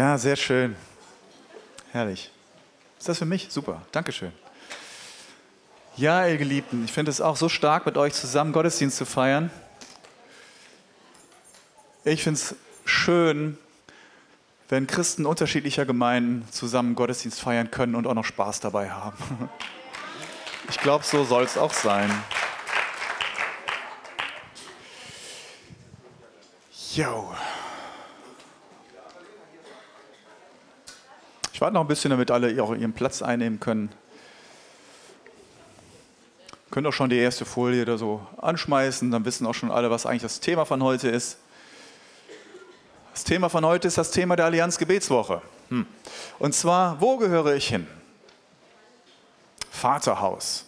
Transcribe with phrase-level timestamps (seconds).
[0.00, 0.76] Ja, sehr schön.
[1.92, 2.30] Herrlich.
[2.98, 3.48] Ist das für mich?
[3.50, 3.82] Super.
[3.92, 4.32] Dankeschön.
[5.94, 9.50] Ja, ihr Geliebten, ich finde es auch so stark, mit euch zusammen Gottesdienst zu feiern.
[12.04, 12.54] Ich finde es
[12.86, 13.58] schön,
[14.70, 19.50] wenn Christen unterschiedlicher Gemeinden zusammen Gottesdienst feiern können und auch noch Spaß dabei haben.
[20.70, 22.10] Ich glaube, so soll es auch sein.
[26.94, 27.34] Jo.
[31.60, 33.90] Ich warte noch ein bisschen, damit alle auch ihren Platz einnehmen können.
[36.70, 40.06] Könnt auch schon die erste Folie oder so anschmeißen, dann wissen auch schon alle, was
[40.06, 41.36] eigentlich das Thema von heute ist.
[43.12, 45.42] Das Thema von heute ist das Thema der Allianz Gebetswoche.
[45.68, 45.84] Hm.
[46.38, 47.86] Und zwar, wo gehöre ich hin?
[49.70, 50.64] Vaterhaus.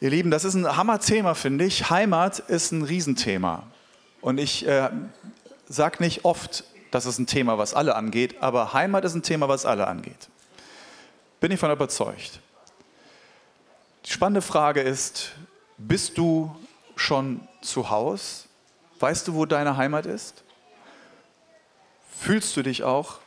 [0.00, 1.90] Ihr Lieben, das ist ein Hammerthema, finde ich.
[1.90, 3.64] Heimat ist ein Riesenthema.
[4.22, 4.88] Und ich äh,
[5.68, 6.64] sage nicht oft,
[6.94, 10.28] das ist ein Thema, was alle angeht, aber Heimat ist ein Thema, was alle angeht.
[11.40, 12.38] Bin ich von überzeugt.
[14.04, 15.32] Die spannende Frage ist,
[15.76, 16.54] bist du
[16.94, 18.44] schon zu Hause?
[19.00, 20.44] Weißt du, wo deine Heimat ist?
[22.16, 23.18] Fühlst du dich auch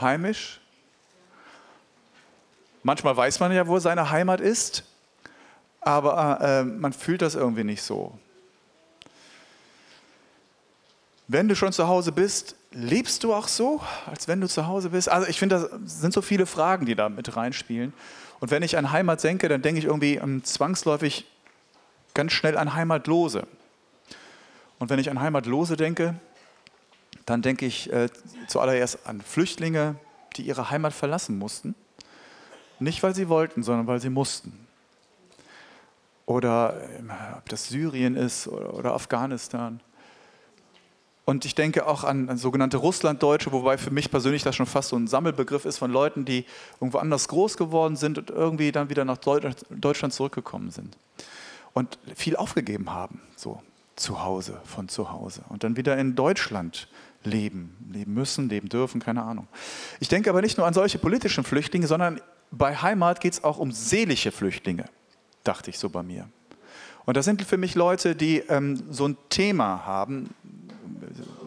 [0.00, 0.58] heimisch?
[2.82, 4.84] Manchmal weiß man ja, wo seine Heimat ist,
[5.82, 8.18] aber äh, man fühlt das irgendwie nicht so.
[11.32, 14.90] Wenn du schon zu Hause bist, lebst du auch so, als wenn du zu Hause
[14.90, 15.08] bist?
[15.08, 17.92] Also ich finde, das sind so viele Fragen, die da mit reinspielen.
[18.40, 21.26] Und wenn ich an Heimat denke, dann denke ich irgendwie um, zwangsläufig
[22.14, 23.46] ganz schnell an Heimatlose.
[24.80, 26.16] Und wenn ich an Heimatlose denke,
[27.26, 28.08] dann denke ich äh,
[28.48, 29.94] zuallererst an Flüchtlinge,
[30.36, 31.76] die ihre Heimat verlassen mussten.
[32.80, 34.66] Nicht, weil sie wollten, sondern weil sie mussten.
[36.26, 39.80] Oder äh, ob das Syrien ist oder, oder Afghanistan.
[41.24, 44.88] Und ich denke auch an, an, sogenannte Russlanddeutsche, wobei für mich persönlich das schon fast
[44.88, 46.44] so ein Sammelbegriff ist von Leuten, die
[46.80, 50.96] irgendwo anders groß geworden sind und irgendwie dann wieder nach Deutschland zurückgekommen sind.
[51.72, 53.62] Und viel aufgegeben haben, so
[53.94, 55.42] zu Hause, von zu Hause.
[55.50, 56.88] Und dann wieder in Deutschland
[57.22, 59.46] leben, leben müssen, leben dürfen, keine Ahnung.
[60.00, 62.20] Ich denke aber nicht nur an solche politischen Flüchtlinge, sondern
[62.50, 64.86] bei Heimat geht es auch um seelische Flüchtlinge,
[65.44, 66.28] dachte ich so bei mir.
[67.04, 70.34] Und das sind für mich Leute, die ähm, so ein Thema haben,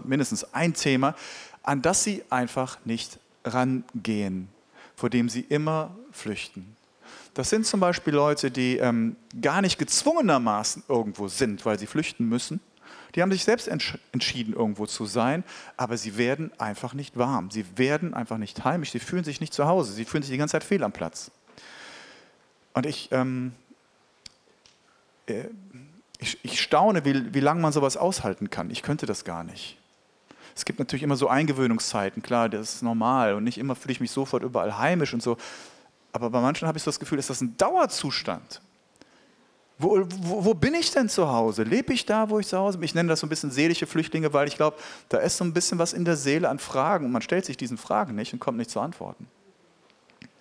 [0.04, 1.16] mindestens ein Thema,
[1.62, 4.50] an das sie einfach nicht rangehen,
[4.96, 6.76] vor dem sie immer flüchten.
[7.34, 12.30] Das sind zum Beispiel Leute, die ähm, gar nicht gezwungenermaßen irgendwo sind, weil sie flüchten
[12.30, 12.60] müssen.
[13.16, 15.44] Die haben sich selbst entsch entschieden, irgendwo zu sein,
[15.78, 17.52] aber sie werden einfach nicht warm.
[17.52, 18.92] Sie werden einfach nicht heimisch.
[18.92, 19.94] Sie fühlen sich nicht zu Hause.
[19.94, 21.32] Sie fühlen sich die ganze Zeit fehl am Platz.
[22.74, 23.54] Und ich, ähm,
[25.28, 25.46] äh,
[26.24, 28.70] ich, ich, staune, wie, wie lange man sowas aushalten kann.
[28.72, 29.78] Ich könnte das gar nicht.
[30.56, 34.00] Es gibt natürlich immer so Eingewöhnungszeiten, klar, das ist normal und nicht immer fühle ich
[34.00, 35.38] mich sofort überall heimisch und so.
[36.12, 38.62] Aber bei manchen habe ich so das Gefühl, ist das ein Dauerzustand.
[39.80, 41.64] Wo, wo, wo, bin ich denn zu Hause?
[41.64, 42.86] Lebe ich da, wo ich zu Hause bin?
[42.86, 44.78] Ich nenne das so ein bisschen seelische Flüchtlinge, weil ich glaube,
[45.10, 47.58] da ist so ein bisschen was in der Seele an Fragen und man stellt sich
[47.58, 49.28] diesen Fragen nicht und kommt nicht zu Antworten.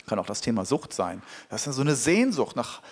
[0.07, 1.23] Kann auch das Thema Sucht sein.
[1.49, 2.83] Das ist so eine Sehnsucht nach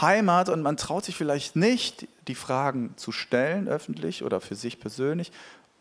[0.00, 4.80] Heimat und man traut sich vielleicht nicht, die Fragen zu stellen öffentlich oder für sich
[4.80, 5.32] persönlich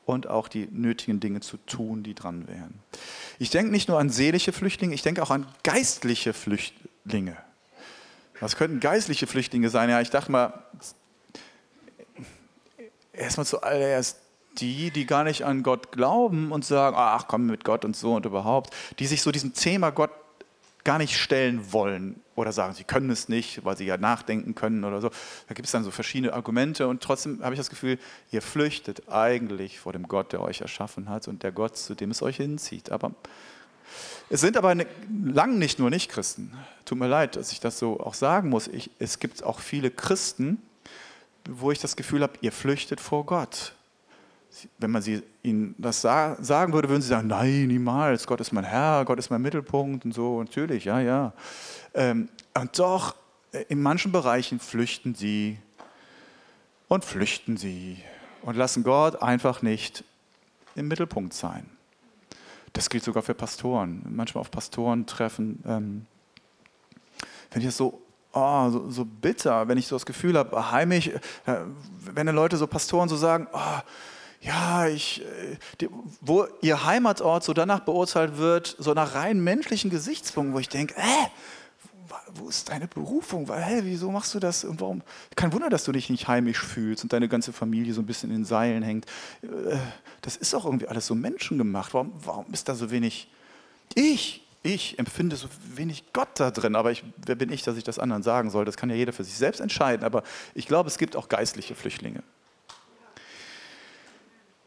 [0.05, 2.79] und auch die nötigen Dinge zu tun, die dran wären.
[3.39, 7.37] Ich denke nicht nur an seelische Flüchtlinge, ich denke auch an geistliche Flüchtlinge.
[8.39, 9.89] Was könnten geistliche Flüchtlinge sein?
[9.89, 10.53] Ja, ich dachte mal,
[13.13, 14.19] erstmal zuallererst
[14.57, 18.15] die, die gar nicht an Gott glauben und sagen, ach komm mit Gott und so
[18.15, 20.11] und überhaupt, die sich so diesem Thema Gott
[20.85, 24.85] gar nicht stellen wollen oder sagen, sie können es nicht, weil sie ja nachdenken können
[24.85, 25.09] oder so.
[25.47, 27.97] Da gibt es dann so verschiedene Argumente und trotzdem habe ich das Gefühl,
[28.31, 32.11] ihr flüchtet eigentlich vor dem Gott, der euch erschaffen hat und der Gott, zu dem
[32.11, 32.91] es euch hinzieht.
[32.91, 33.11] Aber
[34.29, 36.53] es sind aber ne, lang nicht nur Nicht-Christen.
[36.85, 38.67] Tut mir leid, dass ich das so auch sagen muss.
[38.67, 40.61] Ich, es gibt auch viele Christen,
[41.49, 43.73] wo ich das Gefühl habe, ihr flüchtet vor Gott
[44.77, 48.63] wenn man sie, ihnen das sagen würde, würden sie sagen, nein, niemals, Gott ist mein
[48.63, 51.33] Herr, Gott ist mein Mittelpunkt und so, natürlich, ja, ja.
[51.93, 53.15] Ähm, und doch,
[53.51, 55.57] äh, in manchen Bereichen flüchten sie
[56.87, 57.97] und flüchten sie
[58.41, 60.03] und lassen Gott einfach nicht
[60.75, 61.69] im Mittelpunkt sein.
[62.73, 64.01] Das gilt sogar für Pastoren.
[64.09, 66.05] Manchmal auf Pastoren treffen, ähm,
[67.51, 68.01] wenn ich das so
[68.35, 71.55] oh, so, so, bitter, wenn ich so das Gefühl habe, heimisch, äh,
[72.13, 73.79] wenn dann Leute so Pastoren so sagen, oh,
[74.45, 75.21] ja, ich,
[75.81, 75.87] äh,
[76.21, 80.95] wo ihr Heimatort so danach beurteilt wird, so nach rein menschlichen Gesichtspunkten, wo ich denke,
[80.97, 81.27] äh,
[82.35, 83.47] wo ist deine Berufung?
[83.47, 84.63] Weil, hey, wieso machst du das?
[84.63, 85.01] Und warum?
[85.35, 88.29] Kein Wunder, dass du dich nicht heimisch fühlst und deine ganze Familie so ein bisschen
[88.29, 89.05] in den Seilen hängt.
[89.41, 89.77] Äh,
[90.21, 91.93] das ist auch irgendwie alles so menschengemacht.
[91.93, 93.29] Warum, warum ist da so wenig
[93.95, 94.45] ich?
[94.61, 97.99] Ich empfinde so wenig Gott da drin, aber ich, wer bin ich, dass ich das
[97.99, 98.65] anderen sagen soll?
[98.65, 100.03] Das kann ja jeder für sich selbst entscheiden.
[100.03, 100.23] Aber
[100.55, 102.23] ich glaube, es gibt auch geistliche Flüchtlinge.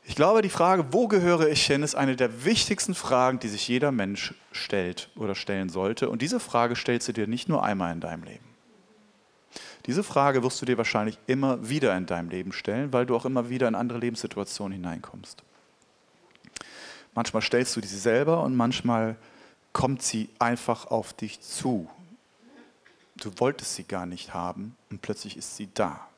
[0.08, 3.68] Ich glaube, die Frage, wo gehöre ich hin, ist eine der wichtigsten Fragen, die sich
[3.68, 6.08] jeder Mensch stellt oder stellen sollte.
[6.08, 8.46] Und diese Frage stellst du dir nicht nur einmal in deinem Leben.
[9.84, 13.26] Diese Frage wirst du dir wahrscheinlich immer wieder in deinem Leben stellen, weil du auch
[13.26, 15.42] immer wieder in andere Lebenssituationen hineinkommst.
[17.14, 19.16] Manchmal stellst du sie selber und manchmal
[19.74, 21.88] kommt sie einfach auf dich zu.
[23.16, 26.08] Du wolltest sie gar nicht haben und plötzlich ist sie da.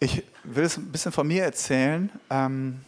[0.00, 2.10] Ich will es ein bisschen von mir erzählen.
[2.30, 2.80] Ähm,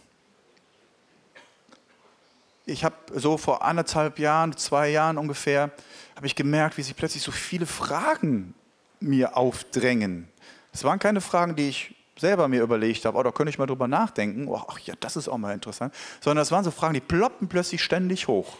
[2.64, 5.70] ich habe so vor anderthalb Jahren, zwei Jahren ungefähr,
[6.16, 8.54] habe ich gemerkt, wie sich plötzlich so viele Fragen
[9.00, 10.28] mir aufdrängen.
[10.72, 13.66] Es waren keine Fragen, die ich selber mir überlegt habe, oh, da könnte ich mal
[13.66, 16.94] drüber nachdenken, oh, ach ja, das ist auch mal interessant, sondern es waren so Fragen,
[16.94, 18.56] die ploppen plötzlich ständig hoch,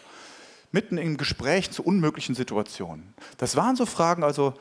[0.73, 3.15] mitten in Gesprächen zu unmöglichen Situationen.
[3.39, 4.55] Das waren so Fragen, also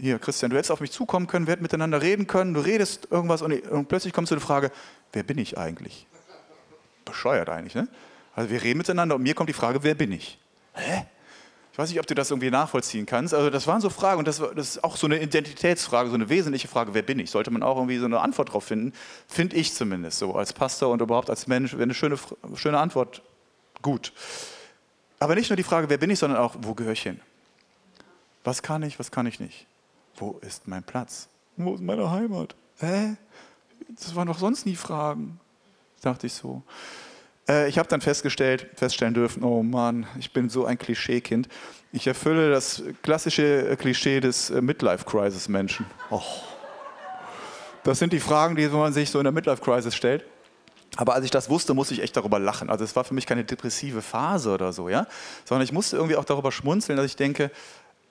[0.00, 3.08] hier, Christian, du hättest auf mich zukommen können, wir hätten miteinander reden können, du redest
[3.10, 4.70] irgendwas und, und plötzlich kommst du die Frage,
[5.12, 6.06] wer bin ich eigentlich?
[7.04, 7.88] Bescheuert eigentlich, ne?
[8.34, 10.38] Also wir reden miteinander und mir kommt die Frage, wer bin ich?
[10.74, 11.06] Hä?
[11.72, 13.34] Ich weiß nicht, ob du das irgendwie nachvollziehen kannst.
[13.34, 16.30] Also das waren so Fragen und das, das ist auch so eine Identitätsfrage, so eine
[16.30, 17.30] wesentliche Frage, wer bin ich?
[17.30, 18.94] Sollte man auch irgendwie so eine Antwort drauf finden,
[19.28, 22.18] finde ich zumindest so als Pastor und überhaupt als Mensch, wäre eine schöne,
[22.54, 23.20] schöne Antwort
[23.82, 24.12] gut.
[25.18, 27.20] Aber nicht nur die Frage, wer bin ich, sondern auch, wo gehöre ich hin?
[28.46, 29.66] Was kann ich, was kann ich nicht?
[30.14, 31.28] Wo ist mein Platz?
[31.56, 32.54] Wo ist meine Heimat?
[32.78, 33.16] Hä?
[33.88, 35.40] Das waren doch sonst nie Fragen,
[36.00, 36.62] dachte ich so.
[37.48, 41.48] Äh, ich habe dann festgestellt, feststellen dürfen, oh Mann, ich bin so ein Klischeekind.
[41.90, 45.84] Ich erfülle das klassische Klischee des äh, Midlife-Crisis-Menschen.
[46.10, 46.22] Oh.
[47.82, 50.24] Das sind die Fragen, die man sich so in der Midlife-Crisis stellt.
[50.94, 52.70] Aber als ich das wusste, musste ich echt darüber lachen.
[52.70, 55.08] Also es war für mich keine depressive Phase oder so, ja,
[55.44, 57.50] sondern ich musste irgendwie auch darüber schmunzeln, dass ich denke,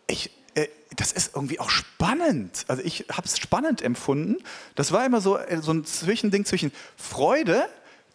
[0.08, 2.66] ich, äh, das ist irgendwie auch spannend.
[2.68, 4.38] Also ich habe es spannend empfunden.
[4.76, 7.68] Das war immer so, äh, so ein Zwischending zwischen Freude,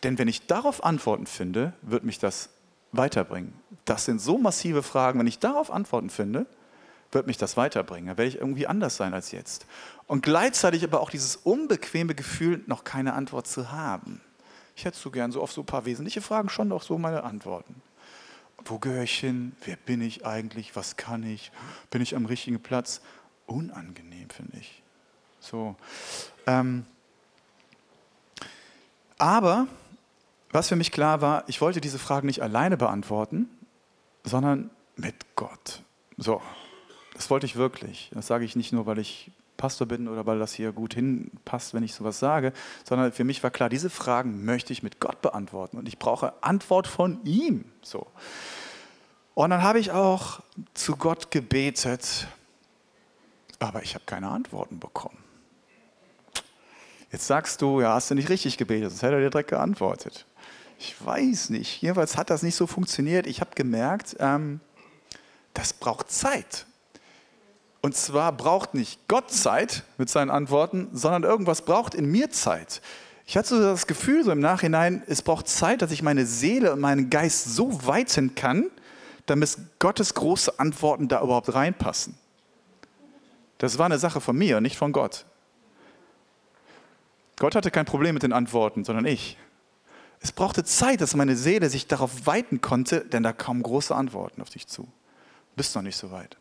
[0.03, 2.51] denn wenn ich darauf Antworten finde, wird mich das
[2.93, 3.53] weiterbringen.
[3.85, 5.19] Das sind so massive Fragen.
[5.19, 6.47] Wenn ich darauf Antworten finde,
[7.13, 8.07] wird mich das weiterbringen.
[8.09, 9.67] Dann werde ich irgendwie anders sein als jetzt.
[10.07, 14.21] Und gleichzeitig aber auch dieses unbequeme Gefühl, noch keine Antwort zu haben.
[14.77, 17.25] Ich hätte so gern so auf so ein paar wesentliche Fragen schon noch so meine
[17.25, 17.83] Antworten
[18.65, 19.53] wo gehöre ich hin?
[19.65, 20.77] Wer bin ich eigentlich?
[20.77, 21.53] Was kann ich?
[21.91, 23.01] Bin ich am richtigen Platz?
[23.47, 24.83] Unangenehm, finde ich.
[25.41, 25.77] So.
[26.47, 26.85] Ähm,
[29.19, 29.67] aber
[30.51, 33.49] was für mich klar war, ich wollte diese Fragen nicht alleine beantworten,
[34.25, 35.83] sondern mit Gott.
[36.17, 36.43] So,
[37.15, 38.11] das wollte ich wirklich.
[38.13, 39.31] Das sage ich nicht nur, weil ich
[39.61, 42.55] Pastor bin oder weil das hier gut hinpasst, wenn ich sowas sage,
[42.89, 46.33] sondern für mich war klar, diese Fragen möchte ich mit Gott beantworten und ich brauche
[46.43, 47.67] Antwort von ihm.
[47.83, 48.07] So.
[49.35, 50.41] Und dann habe ich auch
[50.73, 52.27] zu Gott gebetet,
[53.59, 55.19] aber ich habe keine Antworten bekommen.
[57.13, 60.27] Jetzt sagst du, ja, hast du nicht richtig gebetet, sonst hätte er dir direkt geantwortet.
[60.79, 61.83] Ich weiß nicht.
[61.83, 63.27] Jedenfalls hat das nicht so funktioniert.
[63.27, 64.61] Ich habe gemerkt, ähm,
[65.53, 66.65] das braucht Zeit.
[67.83, 72.83] Und zwar braucht nicht Gott Zeit mit seinen Antworten, sondern irgendwas braucht in mir Zeit.
[73.27, 76.73] Ich hatte so das Gefühl, so im Nachhinein, es braucht Zeit, dass ich meine Seele
[76.73, 78.71] und meinen Geist so weiten kann,
[79.27, 82.19] damit Gottes große Antworten da überhaupt reinpassen.
[83.59, 85.27] Das war eine Sache von mir, nicht von Gott.
[87.39, 89.39] Gott hatte kein Problem mit den Antworten, sondern ich.
[90.19, 94.43] Es brauchte Zeit, dass meine Seele sich darauf weiten konnte, denn da kamen große Antworten
[94.43, 94.83] auf dich zu.
[94.83, 96.37] Du bist noch nicht so weit.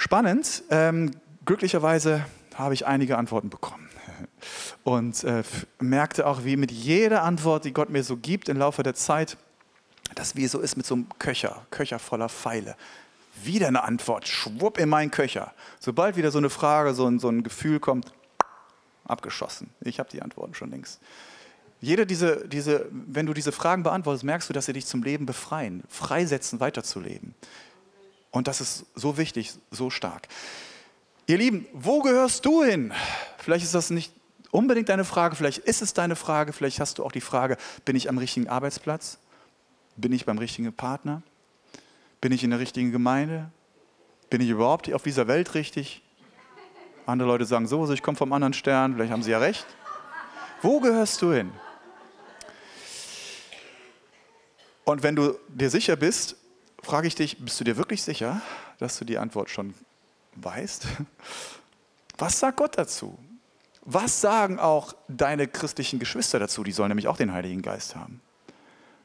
[0.00, 1.10] Spannend, ähm,
[1.44, 3.86] glücklicherweise habe ich einige Antworten bekommen
[4.82, 5.42] und äh,
[5.78, 9.36] merkte auch, wie mit jeder Antwort, die Gott mir so gibt im Laufe der Zeit,
[10.14, 12.76] das wie so ist mit so einem Köcher, Köcher voller Pfeile.
[13.44, 15.52] Wieder eine Antwort, schwupp in meinen Köcher.
[15.80, 18.10] Sobald wieder so eine Frage, so ein, so ein Gefühl kommt,
[19.04, 19.68] abgeschossen.
[19.82, 20.98] Ich habe die Antworten schon längst.
[21.82, 25.26] Jede diese, diese, wenn du diese Fragen beantwortest, merkst du, dass sie dich zum Leben
[25.26, 27.34] befreien, freisetzen, weiterzuleben.
[28.30, 30.28] Und das ist so wichtig, so stark.
[31.26, 32.92] Ihr Lieben, wo gehörst du hin?
[33.38, 34.12] Vielleicht ist das nicht
[34.50, 37.96] unbedingt deine Frage, vielleicht ist es deine Frage, vielleicht hast du auch die Frage, bin
[37.96, 39.18] ich am richtigen Arbeitsplatz?
[39.96, 41.22] Bin ich beim richtigen Partner?
[42.20, 43.50] Bin ich in der richtigen Gemeinde?
[44.28, 46.02] Bin ich überhaupt auf dieser Welt richtig?
[47.06, 49.66] Andere Leute sagen so, ich komme vom anderen Stern, vielleicht haben sie ja recht.
[50.62, 51.52] Wo gehörst du hin?
[54.84, 56.36] Und wenn du dir sicher bist,
[56.82, 58.40] frage ich dich, bist du dir wirklich sicher,
[58.78, 59.74] dass du die Antwort schon
[60.36, 60.86] weißt?
[62.18, 63.18] Was sagt Gott dazu?
[63.82, 66.62] Was sagen auch deine christlichen Geschwister dazu?
[66.62, 68.20] Die sollen nämlich auch den Heiligen Geist haben.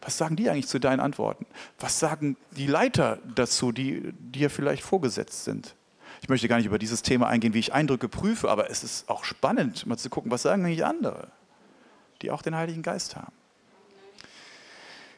[0.02, 1.46] Was sagen die eigentlich zu deinen Antworten?
[1.80, 5.76] Was sagen die Leiter dazu, die dir vielleicht vorgesetzt sind?
[6.22, 9.10] Ich möchte gar nicht über dieses Thema eingehen, wie ich Eindrücke prüfe, aber es ist
[9.10, 11.30] auch spannend, mal zu gucken, was sagen eigentlich andere,
[12.22, 13.34] die auch den Heiligen Geist haben.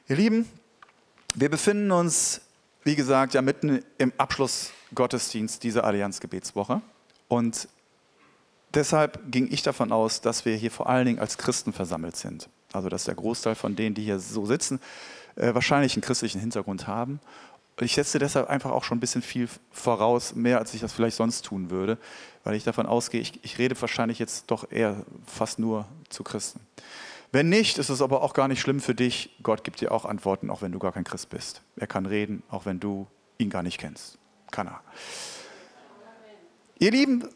[0.08, 0.50] Ihr Lieben,
[1.36, 2.42] wir befinden uns,
[2.88, 6.82] wie gesagt, ja mitten im Abschlussgottesdienst dieser Allianz-Gebetswoche.
[7.28, 7.68] Und
[8.74, 12.48] deshalb ging ich davon aus, dass wir hier vor allen Dingen als Christen versammelt sind.
[12.72, 14.80] Also dass der Großteil von denen, die hier so sitzen,
[15.36, 17.20] äh, wahrscheinlich einen christlichen Hintergrund haben.
[17.82, 21.18] Ich setze deshalb einfach auch schon ein bisschen viel voraus, mehr als ich das vielleicht
[21.18, 21.98] sonst tun würde,
[22.46, 26.62] weil ich davon ausgehe, ich, ich rede wahrscheinlich jetzt doch eher fast nur zu Christen.
[27.32, 29.36] Wenn nicht, ist es aber auch gar nicht schlimm für dich.
[29.44, 31.62] Gott gibt dir auch Antworten, auch wenn du gar kein Christ bist.
[31.76, 33.08] Er kann reden, auch wenn du
[33.38, 34.18] ihn gar nicht kennst.
[34.52, 34.82] Kann er.
[36.80, 37.28] Ihr Lieben,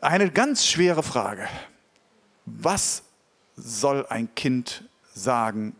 [0.00, 1.46] eine ganz schwere Frage.
[2.46, 3.02] Was
[3.56, 5.76] soll ein Kind sagen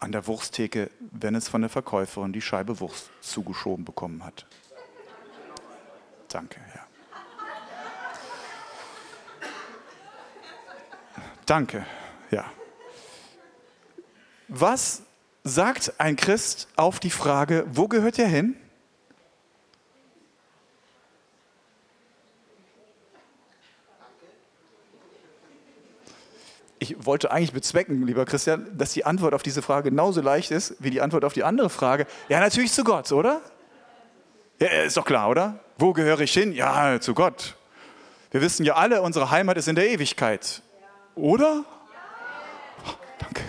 [0.00, 4.46] an der Wursttheke, wenn es von der Verkäuferin die Scheibe Wurst zugeschoben bekommen hat?
[6.28, 6.86] Danke, ja.
[11.46, 11.86] Danke,
[12.30, 12.44] ja.
[14.48, 15.02] Was
[15.44, 18.56] sagt ein Christ auf die Frage, wo gehört er hin?
[26.78, 30.76] ich wollte eigentlich bezwecken, lieber Christian, dass die Antwort auf diese Frage genauso leicht ist
[30.78, 32.06] wie die Antwort auf die andere Frage.
[32.28, 33.40] Ja, natürlich zu Gott, oder?
[34.60, 35.60] Ja, ist doch klar, oder?
[35.76, 36.52] Wo gehöre ich hin?
[36.52, 37.56] Ja, zu Gott.
[38.30, 40.62] Wir wissen ja alle, unsere Heimat ist in der Ewigkeit.
[41.14, 41.64] Oder?
[42.86, 43.42] Oh, danke.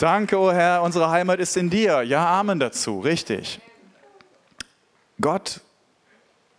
[0.00, 2.02] Danke, o oh Herr, unsere Heimat ist in dir.
[2.02, 3.60] Ja, Amen dazu, richtig.
[5.20, 5.60] Gott,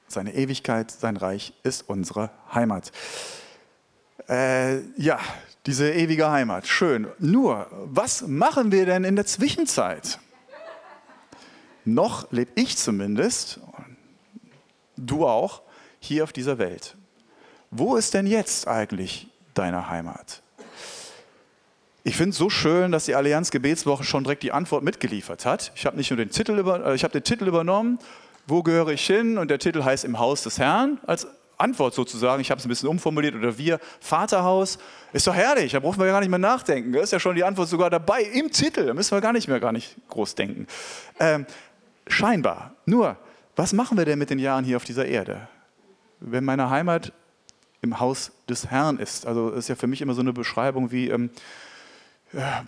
[0.08, 2.94] seine Ewigkeit, sein Reich ist unsere Heimat.
[4.30, 5.20] Äh, ja,
[5.65, 7.08] diese ewige Heimat, schön.
[7.20, 10.20] Nur, was machen wir denn in der Zwischenzeit?
[11.84, 13.60] Noch lebe ich zumindest,
[14.96, 15.62] du auch,
[16.00, 16.96] hier auf dieser Welt.
[17.70, 20.42] Wo ist denn jetzt eigentlich deine Heimat?
[22.07, 25.71] Ich finde es so schön, dass die Allianz Gebetswoche schon direkt die Antwort mitgeliefert hat.
[25.74, 27.97] Ich habe nicht nur den Titel, über, äh, ich habe den Titel übernommen,
[28.45, 29.39] wo gehöre ich hin?
[29.39, 31.25] Und der Titel heißt Im Haus des Herrn als
[31.57, 34.77] Antwort sozusagen, ich habe es ein bisschen umformuliert, oder wir, Vaterhaus,
[35.13, 36.93] ist doch herrlich, da brauchen wir gar nicht mehr nachdenken.
[36.93, 39.47] Da ist ja schon die Antwort sogar dabei im Titel, da müssen wir gar nicht
[39.47, 40.67] mehr gar nicht groß denken.
[41.19, 41.47] Ähm,
[42.05, 42.75] scheinbar.
[42.85, 43.17] Nur,
[43.55, 45.47] was machen wir denn mit den Jahren hier auf dieser Erde?
[46.19, 47.13] Wenn meine Heimat
[47.81, 51.09] im Haus des Herrn ist, also ist ja für mich immer so eine Beschreibung wie
[51.09, 51.31] ähm,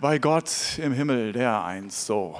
[0.00, 2.38] bei Gott im Himmel, der eins, so.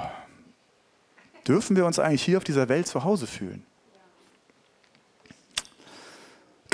[1.47, 3.65] Dürfen wir uns eigentlich hier auf dieser Welt zu Hause fühlen?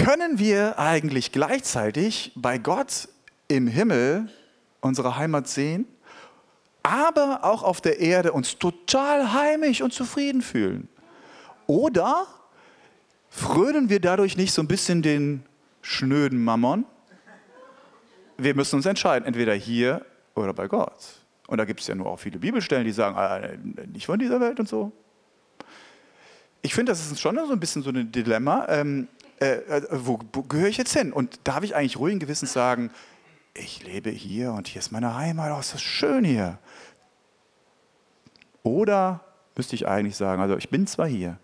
[0.04, 3.08] können wir eigentlich gleichzeitig bei Gott
[3.48, 4.28] im Himmel
[4.80, 5.86] unsere Heimat sehen,
[6.82, 10.88] aber auch auf der Erde uns total heimisch und zufrieden fühlen?
[11.66, 12.26] Oder
[13.30, 15.44] frönen wir dadurch nicht so ein bisschen den
[15.80, 16.84] schnöden Mammon?
[18.36, 21.24] Wir müssen uns entscheiden, entweder hier oder bei Gott.
[21.46, 23.40] Und da gibt es ja nur auch viele Bibelstellen, die sagen, ah,
[23.92, 24.92] nicht von dieser Welt und so.
[26.62, 28.66] Ich finde, das ist schon so ein bisschen so ein Dilemma.
[28.68, 29.08] Ähm,
[29.40, 31.12] äh, äh, wo, wo gehöre ich jetzt hin?
[31.12, 32.90] Und darf ich eigentlich ruhigen Gewissens sagen,
[33.52, 36.58] ich lebe hier und hier ist meine Heimat, oh, ist das schön hier.
[38.62, 39.20] Oder
[39.56, 41.38] müsste ich eigentlich sagen, also ich bin zwar hier,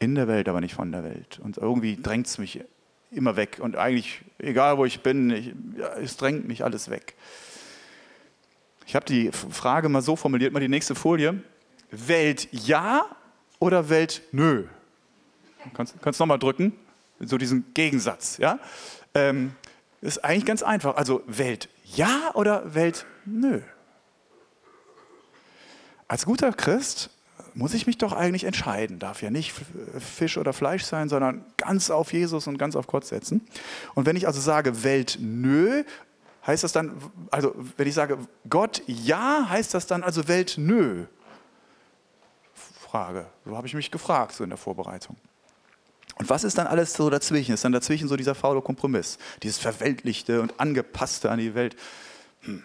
[0.00, 1.40] in der Welt, aber nicht von der Welt.
[1.42, 2.62] Und irgendwie drängt es mich
[3.10, 3.58] immer weg.
[3.60, 7.14] Und eigentlich, egal wo ich bin, ich, ja, es drängt mich alles weg.
[8.86, 11.42] Ich habe die Frage mal so formuliert, mal die nächste Folie.
[11.90, 13.04] Welt ja
[13.58, 14.64] oder Welt nö?
[15.72, 16.72] Kannst du nochmal drücken?
[17.20, 18.38] so diesen Gegensatz.
[18.38, 18.58] Ja?
[19.14, 19.52] Ähm,
[20.00, 20.96] ist eigentlich ganz einfach.
[20.96, 23.60] Also Welt ja oder Welt nö?
[26.08, 27.10] Als guter Christ
[27.54, 28.98] muss ich mich doch eigentlich entscheiden.
[28.98, 29.54] Darf ja nicht
[29.98, 33.46] Fisch oder Fleisch sein, sondern ganz auf Jesus und ganz auf Gott setzen.
[33.94, 35.84] Und wenn ich also sage Welt nö,
[36.46, 41.06] heißt das dann, also wenn ich sage Gott ja, heißt das dann also Welt nö?
[42.54, 43.26] Frage.
[43.44, 45.16] So habe ich mich gefragt, so in der Vorbereitung.
[46.16, 47.54] Und was ist dann alles so dazwischen?
[47.54, 51.74] Ist dann dazwischen so dieser faule Kompromiss, dieses Verweltlichte und Angepasste an die Welt?
[52.42, 52.62] Hm.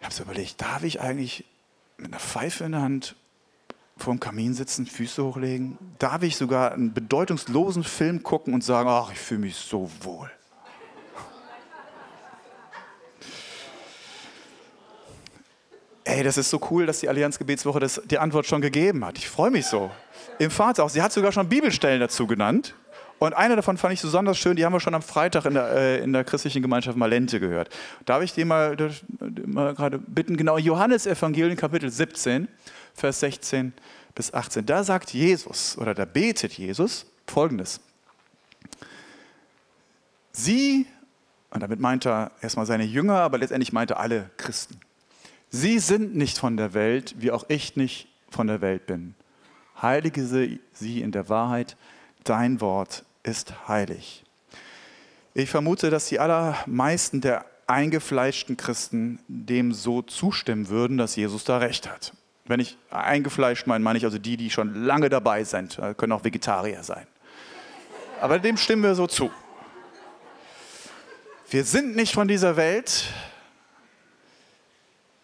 [0.00, 1.46] Ich habe so überlegt, darf ich eigentlich
[1.96, 3.16] mit einer Pfeife in der Hand
[3.96, 5.78] vor dem Kamin sitzen, Füße hochlegen?
[5.98, 10.30] Darf ich sogar einen bedeutungslosen Film gucken und sagen, ach, ich fühle mich so wohl?
[16.06, 19.16] Hey, das ist so cool, dass die Allianz Gebetswoche das, die Antwort schon gegeben hat.
[19.16, 19.90] Ich freue mich so.
[20.38, 20.90] Im Vater auch.
[20.90, 22.74] Sie hat sogar schon Bibelstellen dazu genannt.
[23.18, 25.70] Und eine davon fand ich besonders schön, die haben wir schon am Freitag in der,
[25.70, 27.70] äh, in der christlichen Gemeinschaft Malente gehört.
[28.04, 28.76] Darf ich dir mal,
[29.46, 32.48] mal gerade bitten, genau, Johannes Evangelium Kapitel 17,
[32.92, 33.72] Vers 16
[34.14, 34.66] bis 18.
[34.66, 37.80] Da sagt Jesus oder da betet Jesus folgendes.
[40.32, 40.86] Sie,
[41.50, 44.78] und damit meint er erstmal seine Jünger, aber letztendlich meint er alle Christen.
[45.56, 49.14] Sie sind nicht von der Welt, wie auch ich nicht von der Welt bin.
[49.80, 51.76] Heilige sie in der Wahrheit,
[52.24, 54.24] dein Wort ist heilig.
[55.32, 61.58] Ich vermute, dass die allermeisten der eingefleischten Christen dem so zustimmen würden, dass Jesus da
[61.58, 62.14] recht hat.
[62.46, 66.24] Wenn ich eingefleischt meine, meine ich also die, die schon lange dabei sind, können auch
[66.24, 67.06] Vegetarier sein.
[68.20, 69.30] Aber dem stimmen wir so zu.
[71.48, 73.04] Wir sind nicht von dieser Welt,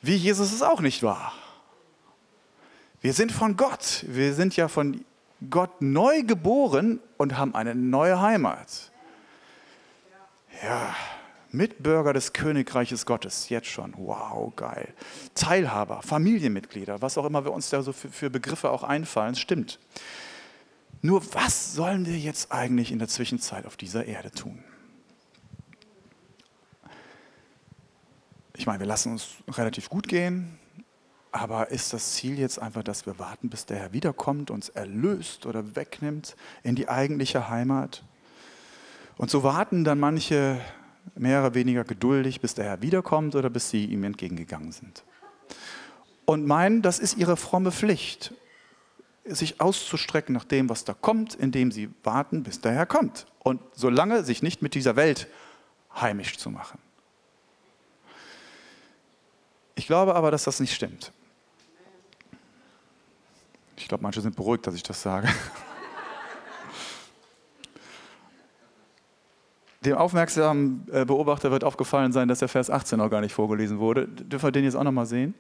[0.03, 1.33] wie Jesus es auch nicht war.
[3.01, 4.05] Wir sind von Gott.
[4.07, 5.05] Wir sind ja von
[5.49, 8.91] Gott neu geboren und haben eine neue Heimat.
[10.63, 10.95] Ja,
[11.53, 13.95] Mitbürger des Königreiches Gottes, jetzt schon.
[13.97, 14.95] Wow, geil.
[15.35, 19.79] Teilhaber, Familienmitglieder, was auch immer wir uns da so für, für Begriffe auch einfallen, stimmt.
[21.03, 24.63] Nur was sollen wir jetzt eigentlich in der Zwischenzeit auf dieser Erde tun?
[28.61, 30.59] Ich meine, wir lassen uns relativ gut gehen,
[31.33, 35.47] aber ist das Ziel jetzt einfach, dass wir warten, bis der Herr wiederkommt, uns erlöst
[35.47, 38.05] oder wegnimmt in die eigentliche Heimat?
[39.17, 40.61] Und so warten dann manche
[41.15, 45.05] mehr oder weniger geduldig, bis der Herr wiederkommt oder bis sie ihm entgegengegangen sind.
[46.27, 48.35] Und meinen, das ist ihre fromme Pflicht,
[49.25, 53.25] sich auszustrecken nach dem, was da kommt, indem sie warten, bis der Herr kommt.
[53.39, 55.29] Und solange sich nicht mit dieser Welt
[55.95, 56.79] heimisch zu machen.
[59.75, 61.13] Ich glaube aber, dass das nicht stimmt.
[63.77, 65.29] Ich glaube, manche sind beruhigt, dass ich das sage.
[69.85, 73.79] Dem aufmerksamen äh, Beobachter wird aufgefallen sein, dass der Vers 18 noch gar nicht vorgelesen
[73.79, 74.07] wurde.
[74.07, 75.35] Dürfen wir den jetzt auch noch mal sehen?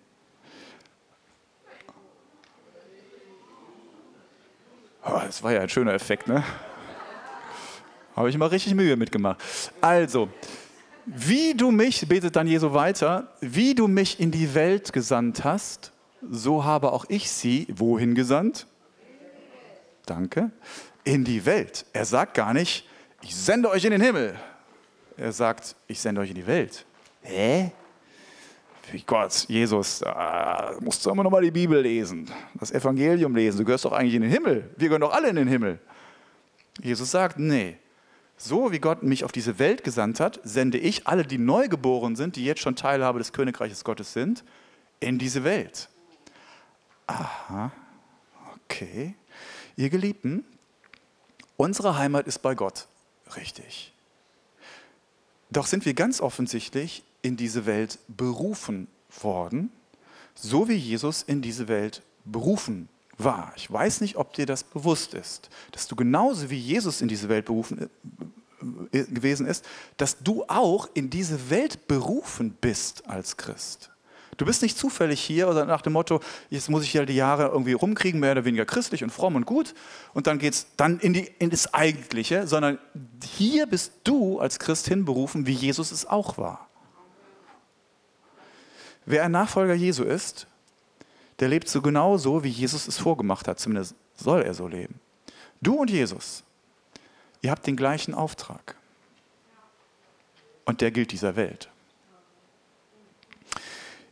[5.04, 6.42] Oh, das war ja ein schöner Effekt, ne?
[8.16, 9.40] Habe ich mal richtig Mühe mitgemacht.
[9.80, 10.28] Also,
[11.12, 15.92] wie du mich, betet dann Jesu weiter, wie du mich in die Welt gesandt hast,
[16.28, 18.66] so habe auch ich sie wohin gesandt?
[20.06, 20.50] Danke.
[21.04, 21.86] In die Welt.
[21.92, 22.86] Er sagt gar nicht,
[23.22, 24.38] ich sende euch in den Himmel.
[25.16, 26.84] Er sagt, ich sende euch in die Welt.
[27.22, 27.72] Hä?
[28.92, 33.58] Wie Gott, Jesus, da musst du immer noch mal die Bibel lesen, das Evangelium lesen.
[33.58, 34.70] Du gehörst doch eigentlich in den Himmel.
[34.76, 35.78] Wir gehören doch alle in den Himmel.
[36.82, 37.76] Jesus sagt, nee,
[38.42, 42.16] so wie Gott mich auf diese Welt gesandt hat, sende ich alle, die neu geboren
[42.16, 44.44] sind, die jetzt schon Teilhabe des Königreiches Gottes sind,
[44.98, 45.90] in diese Welt.
[47.06, 47.70] Aha,
[48.54, 49.14] okay.
[49.76, 50.44] Ihr Geliebten,
[51.58, 52.86] unsere Heimat ist bei Gott.
[53.36, 53.92] Richtig.
[55.50, 58.88] Doch sind wir ganz offensichtlich in diese Welt berufen
[59.20, 59.70] worden,
[60.34, 62.88] so wie Jesus in diese Welt berufen
[63.24, 63.52] war.
[63.56, 67.28] Ich weiß nicht, ob dir das bewusst ist, dass du genauso wie Jesus in diese
[67.28, 67.90] Welt berufen
[68.92, 69.64] äh, gewesen ist,
[69.96, 73.90] dass du auch in diese Welt berufen bist als Christ.
[74.36, 77.48] Du bist nicht zufällig hier oder nach dem Motto, jetzt muss ich hier die Jahre
[77.48, 79.74] irgendwie rumkriegen, mehr oder weniger christlich und fromm und gut
[80.14, 82.78] und dann geht es dann in, die, in das Eigentliche, sondern
[83.24, 86.68] hier bist du als Christ hinberufen, wie Jesus es auch war.
[89.04, 90.46] Wer ein Nachfolger Jesu ist,
[91.40, 95.00] der lebt so genau so, wie Jesus es vorgemacht hat, zumindest soll er so leben.
[95.60, 96.44] Du und Jesus,
[97.40, 98.76] ihr habt den gleichen Auftrag.
[100.66, 101.68] Und der gilt dieser Welt.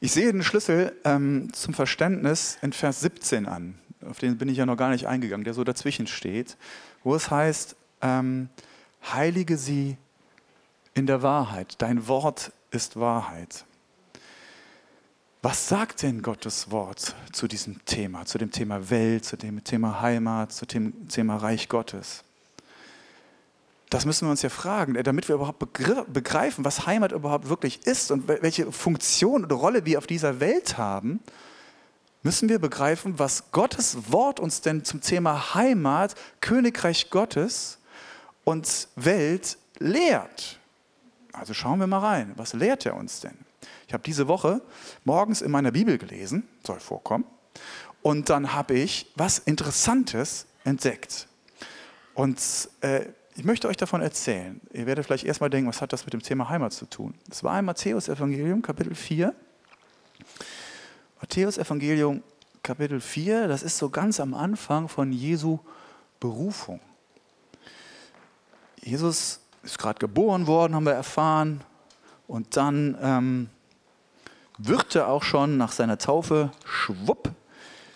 [0.01, 3.79] Ich sehe den Schlüssel ähm, zum Verständnis in Vers 17 an.
[4.09, 6.57] Auf den bin ich ja noch gar nicht eingegangen, der so dazwischen steht,
[7.03, 8.49] wo es heißt, ähm,
[9.12, 9.97] heilige sie
[10.95, 11.75] in der Wahrheit.
[11.79, 13.64] Dein Wort ist Wahrheit.
[15.40, 20.01] Was sagt denn Gottes Wort zu diesem Thema, zu dem Thema Welt, zu dem Thema
[20.01, 22.24] Heimat, zu dem Thema Reich Gottes?
[23.88, 27.87] Das müssen wir uns ja fragen, äh, damit wir überhaupt begreifen, was Heimat überhaupt wirklich
[27.87, 31.20] ist und welche Funktion oder Rolle wir auf dieser Welt haben,
[32.24, 37.79] müssen wir begreifen, was Gottes Wort uns denn zum Thema Heimat, Königreich Gottes
[38.44, 40.59] und Welt lehrt.
[41.33, 43.47] Also schauen wir mal rein, was lehrt er uns denn?
[43.88, 44.61] Ich habe diese Woche
[45.05, 47.24] morgens in meiner Bibel gelesen, soll vorkommen,
[48.03, 51.27] und dann habe ich was Interessantes entdeckt.
[52.14, 52.38] Und
[52.83, 54.61] äh, ich möchte euch davon erzählen.
[54.72, 57.14] Ihr werdet vielleicht erstmal denken, was hat das mit dem Thema Heimat zu tun?
[57.31, 59.35] Es war im Matthäus-Evangelium, Kapitel 4.
[61.20, 62.22] Matthäus Evangelium
[62.62, 65.61] Kapitel 4, das ist so ganz am Anfang von Jesu
[66.20, 66.81] Berufung.
[68.83, 71.62] Jesus ist gerade geboren worden, haben wir erfahren.
[72.27, 73.51] Und dann ähm,
[74.59, 77.31] wird er auch schon nach seiner Taufe schwupp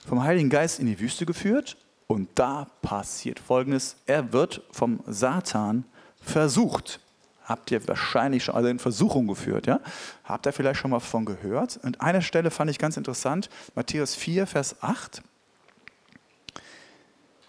[0.07, 1.77] vom Heiligen Geist in die Wüste geführt.
[2.07, 3.97] Und da passiert Folgendes.
[4.07, 5.85] Er wird vom Satan
[6.21, 7.01] versucht.
[7.45, 9.81] Habt ihr wahrscheinlich schon alle in Versuchung geführt, ja?
[10.25, 11.81] Habt ihr vielleicht schon mal von gehört?
[11.83, 15.23] Und eine Stelle fand ich ganz interessant, Matthäus 4, Vers 8.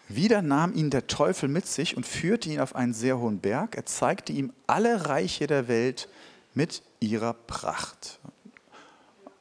[0.07, 3.75] Wieder nahm ihn der Teufel mit sich und führte ihn auf einen sehr hohen Berg.
[3.75, 6.09] Er zeigte ihm alle Reiche der Welt
[6.53, 8.19] mit ihrer Pracht.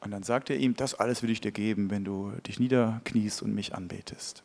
[0.03, 3.41] Und dann sagte er ihm, das alles will ich dir geben, wenn du dich niederkniest
[3.41, 4.43] und mich anbetest.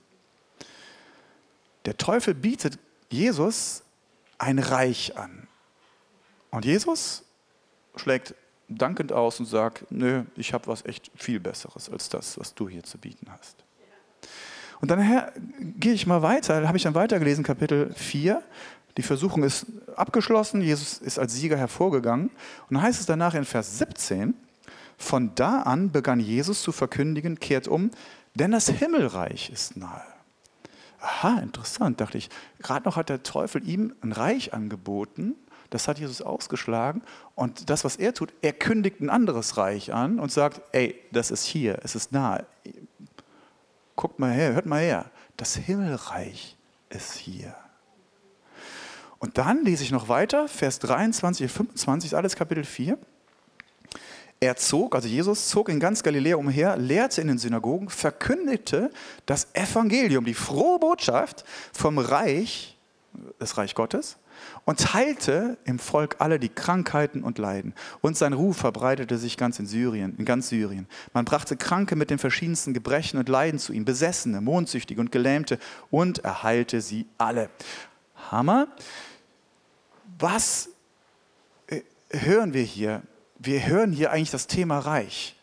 [1.85, 2.79] Der Teufel bietet
[3.11, 3.83] Jesus
[4.39, 5.49] ein Reich an.
[6.51, 7.25] Und Jesus
[7.97, 8.35] schlägt
[8.69, 12.69] dankend aus und sagt, nö, ich habe was echt viel Besseres als das, was du
[12.69, 13.57] hier zu bieten hast.
[14.81, 15.33] Und dann
[15.81, 18.45] gehe ich mal weiter, habe ich dann weitergelesen, Kapitel 4.
[18.97, 19.67] Die Versuchung ist
[19.97, 22.29] abgeschlossen, Jesus ist als Sieger hervorgegangen.
[22.29, 24.35] Und dann heißt es danach in Vers 17,
[24.99, 27.91] von da an begann Jesus zu verkündigen, kehrt um,
[28.35, 30.03] denn das Himmelreich ist nahe.
[31.01, 32.29] Aha, interessant, dachte ich.
[32.59, 35.37] Gerade noch hat der Teufel ihm ein Reich angeboten,
[35.71, 37.03] das hat Jesus ausgeschlagen.
[37.35, 41.31] Und das, was er tut, er kündigt ein anderes Reich an und sagt, ey, das
[41.31, 42.47] ist hier, es ist nahe.
[43.95, 45.11] Guckt mal her, hört mal her.
[45.37, 46.57] Das Himmelreich
[46.89, 47.55] ist hier.
[49.19, 52.99] Und dann lese ich noch weiter, Vers 23, 25, alles Kapitel 4.
[54.41, 58.91] Er zog, also Jesus zog in ganz Galiläa umher, lehrte in den Synagogen, verkündigte
[59.27, 62.77] das Evangelium, die frohe Botschaft vom Reich,
[63.41, 64.17] das Reich Gottes,
[64.65, 67.75] und teilte im Volk alle die Krankheiten und Leiden.
[68.01, 70.87] Und sein Ruf verbreitete sich ganz in Syrien, in ganz Syrien.
[71.13, 75.59] Man brachte Kranke mit den verschiedensten Gebrechen und Leiden zu ihm, Besessene, Mondsüchtige und Gelähmte,
[75.91, 77.51] und er heilte sie alle.
[78.31, 78.69] Hammer.
[80.21, 80.69] Was
[81.67, 83.03] äh, hören wir hier?
[83.39, 85.37] Wir hören hier eigentlich das Thema Reich.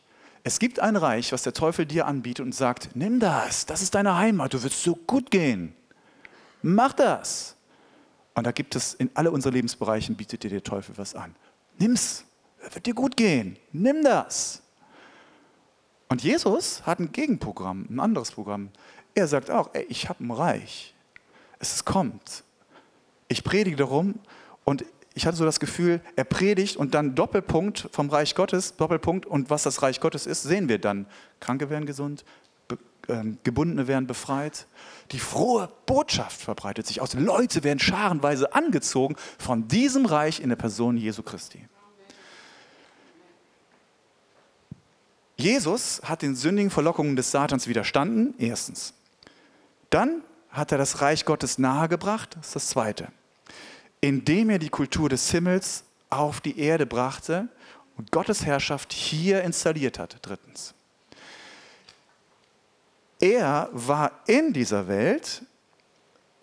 [0.43, 3.95] Es gibt ein Reich, was der Teufel dir anbietet und sagt, nimm das, das ist
[3.95, 5.73] deine Heimat, du wirst so gut gehen.
[6.61, 7.55] Mach das.
[8.33, 11.33] Und da gibt es in alle unsere Lebensbereichen bietet dir der Teufel was an.
[11.79, 12.25] Nimm's,
[12.73, 13.57] wird dir gut gehen.
[13.71, 14.61] Nimm das.
[16.09, 18.69] Und Jesus hat ein Gegenprogramm, ein anderes Programm.
[19.15, 20.93] Er sagt auch, ey, ich habe ein Reich.
[21.59, 22.43] Es kommt.
[23.29, 24.19] Ich predige darum
[24.65, 24.83] und
[25.15, 29.49] ich hatte so das Gefühl, er predigt und dann Doppelpunkt vom Reich Gottes, Doppelpunkt und
[29.49, 31.07] was das Reich Gottes ist, sehen wir dann.
[31.39, 32.25] Kranke werden gesund,
[33.07, 34.67] ähm, Gebundene werden befreit.
[35.11, 37.13] Die frohe Botschaft verbreitet sich aus.
[37.13, 41.65] Leute werden scharenweise angezogen von diesem Reich in der Person Jesu Christi.
[45.37, 48.93] Jesus hat den sündigen Verlockungen des Satans widerstanden, erstens.
[49.89, 53.07] Dann hat er das Reich Gottes nahegebracht, das ist das Zweite.
[54.05, 57.49] Indem er die Kultur des Himmels auf die Erde brachte
[57.97, 60.75] und Gottes Herrschaft hier installiert hat, drittens.
[63.19, 65.41] Er war in dieser Welt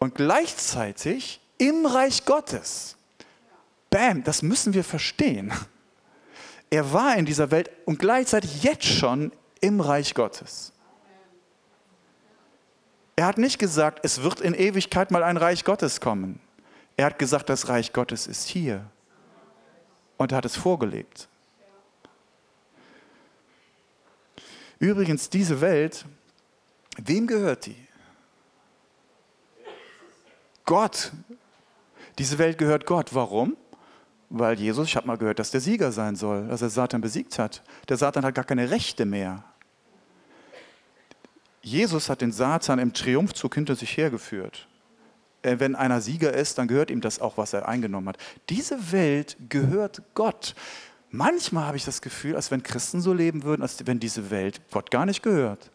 [0.00, 2.96] und gleichzeitig im Reich Gottes.
[3.90, 5.52] Bam, das müssen wir verstehen.
[6.68, 10.72] Er war in dieser Welt und gleichzeitig jetzt schon im Reich Gottes.
[13.14, 16.40] Er hat nicht gesagt, es wird in Ewigkeit mal ein Reich Gottes kommen.
[16.96, 18.84] Er hat gesagt, das Reich Gottes ist hier.
[20.16, 21.28] Und er hat es vorgelebt.
[24.78, 26.04] Übrigens, diese Welt
[26.96, 27.76] Wem gehört die?
[30.64, 31.12] Gott.
[32.18, 33.14] Diese Welt gehört Gott.
[33.14, 33.56] Warum?
[34.28, 37.38] Weil Jesus, ich habe mal gehört, dass der Sieger sein soll, dass er Satan besiegt
[37.38, 37.62] hat.
[37.88, 39.44] Der Satan hat gar keine Rechte mehr.
[41.62, 44.66] Jesus hat den Satan im Triumphzug hinter sich hergeführt.
[45.42, 48.18] Äh, wenn einer Sieger ist, dann gehört ihm das auch, was er eingenommen hat.
[48.48, 50.54] Diese Welt gehört Gott.
[51.10, 54.60] Manchmal habe ich das Gefühl, als wenn Christen so leben würden, als wenn diese Welt
[54.70, 55.70] Gott gar nicht gehört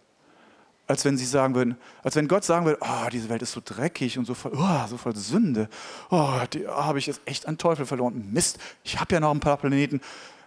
[0.88, 3.62] als wenn sie sagen würden, als wenn Gott sagen würde, oh, diese Welt ist so
[3.64, 5.70] dreckig und so voll, oh, so voll Sünde.
[6.10, 8.30] Oh, die oh, habe ich jetzt echt an Teufel verloren.
[8.32, 10.00] Mist, ich habe ja noch ein paar Planeten.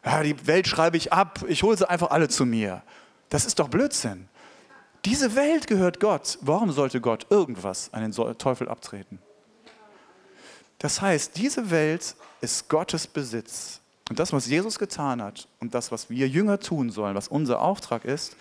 [0.05, 2.83] Ja, die Welt schreibe ich ab, ich hole sie einfach alle zu mir.
[3.29, 4.29] Das ist doch Blödsinn.
[5.05, 6.39] Diese Welt gehört Gott.
[6.43, 9.19] Warum sollte Gott irgendwas an den Teufel abtreten?
[10.79, 13.81] Das heißt, diese Welt ist Gottes Besitz.
[14.09, 17.63] Und das, was Jesus getan hat und das, was wir Jünger tun sollen, was unser
[17.63, 18.37] Auftrag ist,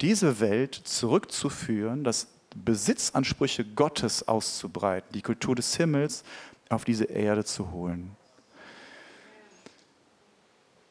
[0.00, 6.24] diese Welt zurückzuführen, das Besitzansprüche Gottes auszubreiten, die Kultur des Himmels
[6.68, 8.16] auf diese Erde zu holen.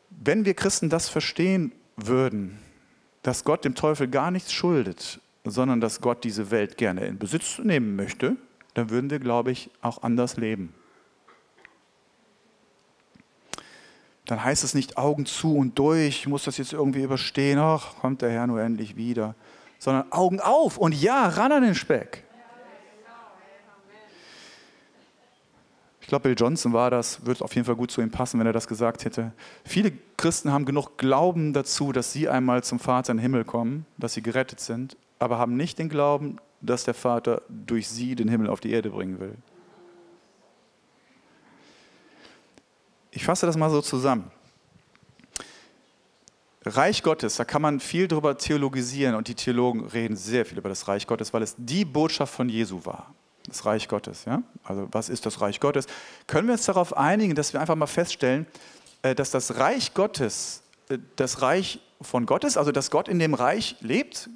[0.09, 2.59] Wenn wir Christen das verstehen würden,
[3.23, 7.59] dass Gott dem Teufel gar nichts schuldet, sondern dass Gott diese Welt gerne in Besitz
[7.59, 8.37] nehmen möchte,
[8.73, 10.73] dann würden wir, glaube ich, auch anders leben.
[14.25, 18.21] Dann heißt es nicht Augen zu und durch, muss das jetzt irgendwie überstehen, ach, kommt
[18.21, 19.33] der Herr nur endlich wieder,
[19.79, 22.23] sondern Augen auf und ja, ran an den Speck.
[26.09, 28.53] Glaube, Bill Johnson war das, würde auf jeden Fall gut zu ihm passen, wenn er
[28.53, 29.31] das gesagt hätte.
[29.63, 33.85] Viele Christen haben genug Glauben dazu, dass sie einmal zum Vater in den Himmel kommen,
[33.97, 38.27] dass sie gerettet sind, aber haben nicht den Glauben, dass der Vater durch sie den
[38.27, 39.35] Himmel auf die Erde bringen will.
[43.11, 44.31] Ich fasse das mal so zusammen.
[46.65, 50.69] Reich Gottes, da kann man viel drüber theologisieren und die Theologen reden sehr viel über
[50.69, 53.13] das Reich Gottes, weil es die Botschaft von Jesu war.
[53.47, 54.43] Das Reich Gottes, ja?
[54.63, 55.87] Also, was ist das Reich Gottes?
[56.27, 58.45] Können wir uns darauf einigen, dass wir einfach mal feststellen,
[59.01, 63.19] äh, dass das Reich Gottes äh, das Reich von Gott ist, also dass Gott in
[63.19, 64.29] dem Reich lebt?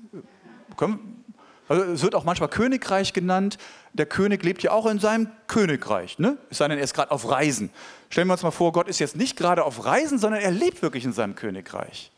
[1.68, 3.58] Also es wird auch manchmal Königreich genannt.
[3.94, 6.20] Der König lebt ja auch in seinem Königreich.
[6.20, 6.38] Ne?
[6.50, 7.70] Es sei denn, er ist gerade auf Reisen.
[8.10, 10.82] Stellen wir uns mal vor, Gott ist jetzt nicht gerade auf Reisen, sondern er lebt
[10.82, 12.12] wirklich in seinem Königreich.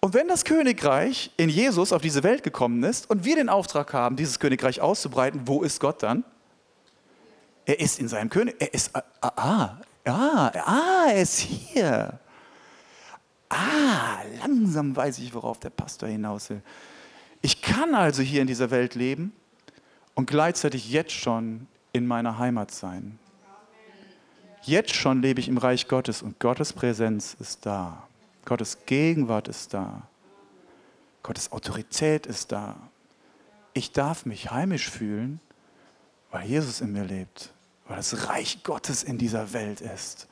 [0.00, 3.92] Und wenn das Königreich in Jesus auf diese Welt gekommen ist und wir den Auftrag
[3.92, 6.24] haben, dieses Königreich auszubreiten, wo ist Gott dann?
[7.66, 8.56] Er ist in seinem König.
[8.58, 8.96] Er ist.
[8.96, 12.18] Ah, ah, ah, ah, er ist hier.
[13.50, 16.62] Ah, langsam weiß ich, worauf der Pastor hinaus will.
[17.42, 19.32] Ich kann also hier in dieser Welt leben
[20.14, 23.18] und gleichzeitig jetzt schon in meiner Heimat sein.
[24.62, 28.06] Jetzt schon lebe ich im Reich Gottes und Gottes Präsenz ist da.
[28.50, 30.08] Gottes Gegenwart ist da.
[31.22, 32.74] Gottes Autorität ist da.
[33.74, 35.38] Ich darf mich heimisch fühlen,
[36.32, 37.52] weil Jesus in mir lebt,
[37.86, 40.26] weil das Reich Gottes in dieser Welt ist.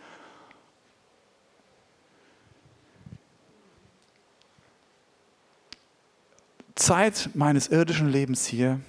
[6.75, 8.81] Zeit meines irdischen Lebens hier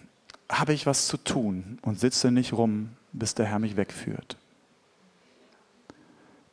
[0.52, 4.38] habe ich was zu tun und sitze nicht rum, bis der Herr mich wegführt.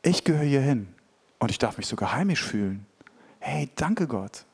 [0.03, 0.93] Ich gehöre hier hin.
[1.39, 2.85] Und ich darf mich sogar heimisch fühlen.
[3.39, 4.45] Hey, danke Gott.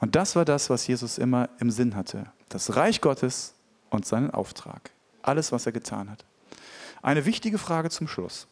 [0.00, 2.26] Und das war das, was Jesus immer im Sinn hatte.
[2.48, 3.54] Das Reich Gottes
[3.90, 4.90] und seinen Auftrag.
[5.22, 6.24] Alles, was er getan hat.
[7.02, 8.46] Eine wichtige Frage zum Schluss.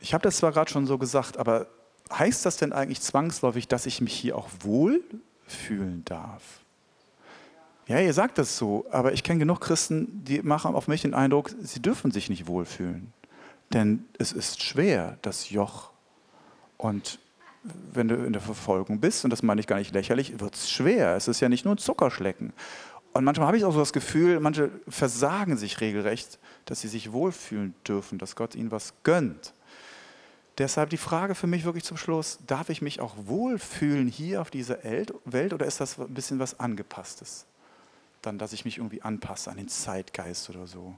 [0.00, 1.66] Ich habe das zwar gerade schon so gesagt, aber
[2.12, 5.02] heißt das denn eigentlich zwangsläufig, dass ich mich hier auch wohl
[5.46, 6.42] fühlen darf?
[7.86, 11.14] Ja, ihr sagt das so, aber ich kenne genug Christen, die machen auf mich den
[11.14, 13.12] Eindruck, sie dürfen sich nicht wohlfühlen.
[13.74, 15.90] Denn es ist schwer, das Joch.
[16.78, 17.18] Und
[17.92, 20.70] wenn du in der Verfolgung bist, und das meine ich gar nicht lächerlich, wird es
[20.70, 21.16] schwer.
[21.16, 22.52] Es ist ja nicht nur ein Zuckerschlecken.
[23.12, 27.12] Und manchmal habe ich auch so das Gefühl, manche versagen sich regelrecht, dass sie sich
[27.12, 29.54] wohlfühlen dürfen, dass Gott ihnen was gönnt.
[30.58, 34.50] Deshalb die Frage für mich wirklich zum Schluss, darf ich mich auch wohlfühlen hier auf
[34.50, 34.78] dieser
[35.24, 37.46] Welt oder ist das ein bisschen was Angepasstes?
[38.22, 40.94] Dann, dass ich mich irgendwie anpasse an den Zeitgeist oder so.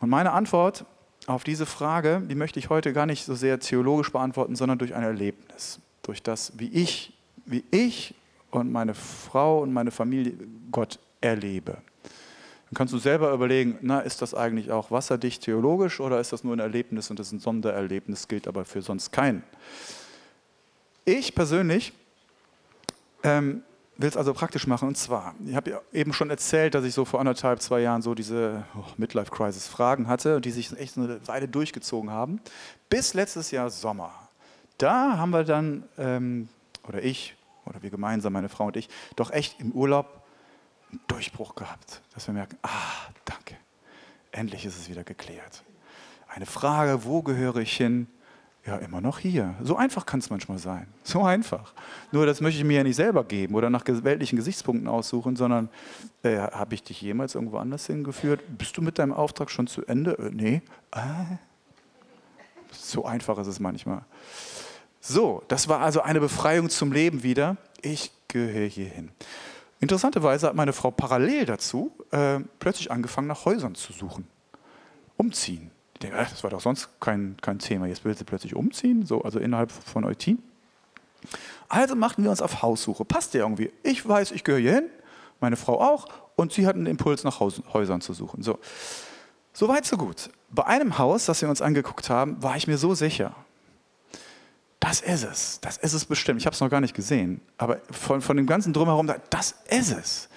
[0.00, 0.84] Und meine Antwort
[1.28, 4.94] auf diese Frage, die möchte ich heute gar nicht so sehr theologisch beantworten, sondern durch
[4.94, 5.78] ein Erlebnis.
[6.02, 7.12] Durch das, wie ich,
[7.44, 8.14] wie ich
[8.50, 10.32] und meine Frau und meine Familie
[10.72, 11.72] Gott erlebe.
[11.72, 16.44] Dann kannst du selber überlegen, na, ist das eigentlich auch wasserdicht theologisch oder ist das
[16.44, 19.42] nur ein Erlebnis und das ist ein Sondererlebnis, gilt aber für sonst keinen.
[21.04, 21.92] Ich persönlich
[23.22, 23.62] ähm,
[23.98, 24.88] will es also praktisch machen.
[24.88, 28.14] Und zwar, ich habe eben schon erzählt, dass ich so vor anderthalb, zwei Jahren so
[28.14, 32.40] diese oh, Midlife-Crisis-Fragen hatte, die sich echt eine Weile durchgezogen haben.
[32.88, 34.12] Bis letztes Jahr Sommer.
[34.78, 36.48] Da haben wir dann, ähm,
[36.86, 40.24] oder ich, oder wir gemeinsam, meine Frau und ich, doch echt im Urlaub
[40.90, 42.00] einen Durchbruch gehabt.
[42.14, 42.68] Dass wir merken, ah,
[43.24, 43.56] danke,
[44.30, 45.64] endlich ist es wieder geklärt.
[46.28, 48.06] Eine Frage, wo gehöre ich hin?
[48.68, 49.54] Ja, immer noch hier.
[49.62, 50.86] So einfach kann es manchmal sein.
[51.02, 51.72] So einfach.
[52.12, 55.70] Nur das möchte ich mir ja nicht selber geben oder nach weltlichen Gesichtspunkten aussuchen, sondern
[56.22, 58.42] äh, habe ich dich jemals irgendwo anders hingeführt?
[58.58, 60.18] Bist du mit deinem Auftrag schon zu Ende?
[60.18, 60.62] Äh, nee.
[60.90, 61.00] Äh.
[62.70, 64.02] So einfach ist es manchmal.
[65.00, 67.56] So, das war also eine Befreiung zum Leben wieder.
[67.80, 69.08] Ich gehöre hier hin.
[69.80, 74.26] Interessanterweise hat meine Frau parallel dazu äh, plötzlich angefangen, nach Häusern zu suchen.
[75.16, 75.70] Umziehen.
[75.98, 77.86] Ich denke, das war doch sonst kein, kein Thema.
[77.86, 80.40] Jetzt will sie plötzlich umziehen, so, also innerhalb von Eutin.
[81.68, 83.04] Also machten wir uns auf Haussuche.
[83.04, 83.72] Passt ja irgendwie.
[83.82, 84.84] Ich weiß, ich gehöre hier hin,
[85.40, 86.06] meine Frau auch,
[86.36, 88.44] und sie hatten den Impuls, nach Haus, Häusern zu suchen.
[88.44, 88.60] So.
[89.52, 90.30] so weit, so gut.
[90.50, 93.34] Bei einem Haus, das wir uns angeguckt haben, war ich mir so sicher.
[94.78, 95.58] Das ist es.
[95.60, 96.40] Das ist es bestimmt.
[96.40, 97.40] Ich habe es noch gar nicht gesehen.
[97.56, 100.28] Aber von, von dem ganzen Drumherum, das ist es.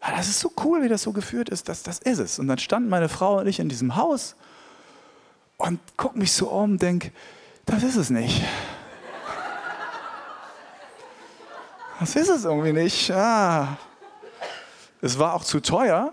[0.00, 1.68] Das ist so cool, wie das so geführt ist.
[1.68, 2.38] Das, das ist es.
[2.38, 4.36] Und dann standen meine Frau und ich in diesem Haus
[5.58, 7.10] und guck mich so um und denk,
[7.66, 8.42] das ist es nicht.
[12.00, 13.10] das ist es irgendwie nicht.
[13.10, 13.76] Ah.
[15.00, 16.12] Es war auch zu teuer,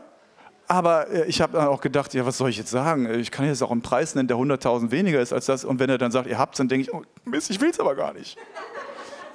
[0.68, 3.08] aber äh, ich habe dann auch gedacht, ja, was soll ich jetzt sagen?
[3.20, 5.64] Ich kann jetzt auch einen Preis nennen, der 100.000 weniger ist als das.
[5.64, 7.70] Und wenn er dann sagt, ihr habt es, dann denke ich, oh, Mist, ich will
[7.70, 8.38] es aber gar nicht.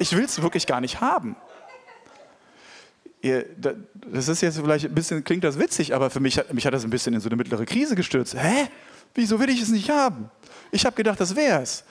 [0.00, 1.36] Ich will es wirklich gar nicht haben.
[3.22, 6.84] Das ist jetzt vielleicht ein bisschen, klingt das witzig, aber für mich mich hat das
[6.84, 8.34] ein bisschen in so eine mittlere Krise gestürzt.
[8.34, 8.68] Hä?
[9.14, 10.30] Wieso will ich es nicht haben?
[10.70, 11.84] Ich habe gedacht, das wäre es.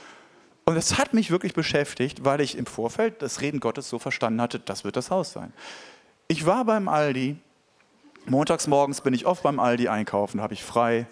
[0.66, 4.42] Und es hat mich wirklich beschäftigt, weil ich im Vorfeld das Reden Gottes so verstanden
[4.42, 5.52] hatte, das wird das Haus sein.
[6.28, 7.38] Ich war beim Aldi,
[8.28, 11.08] montags morgens bin ich oft beim Aldi einkaufen, habe ich frei.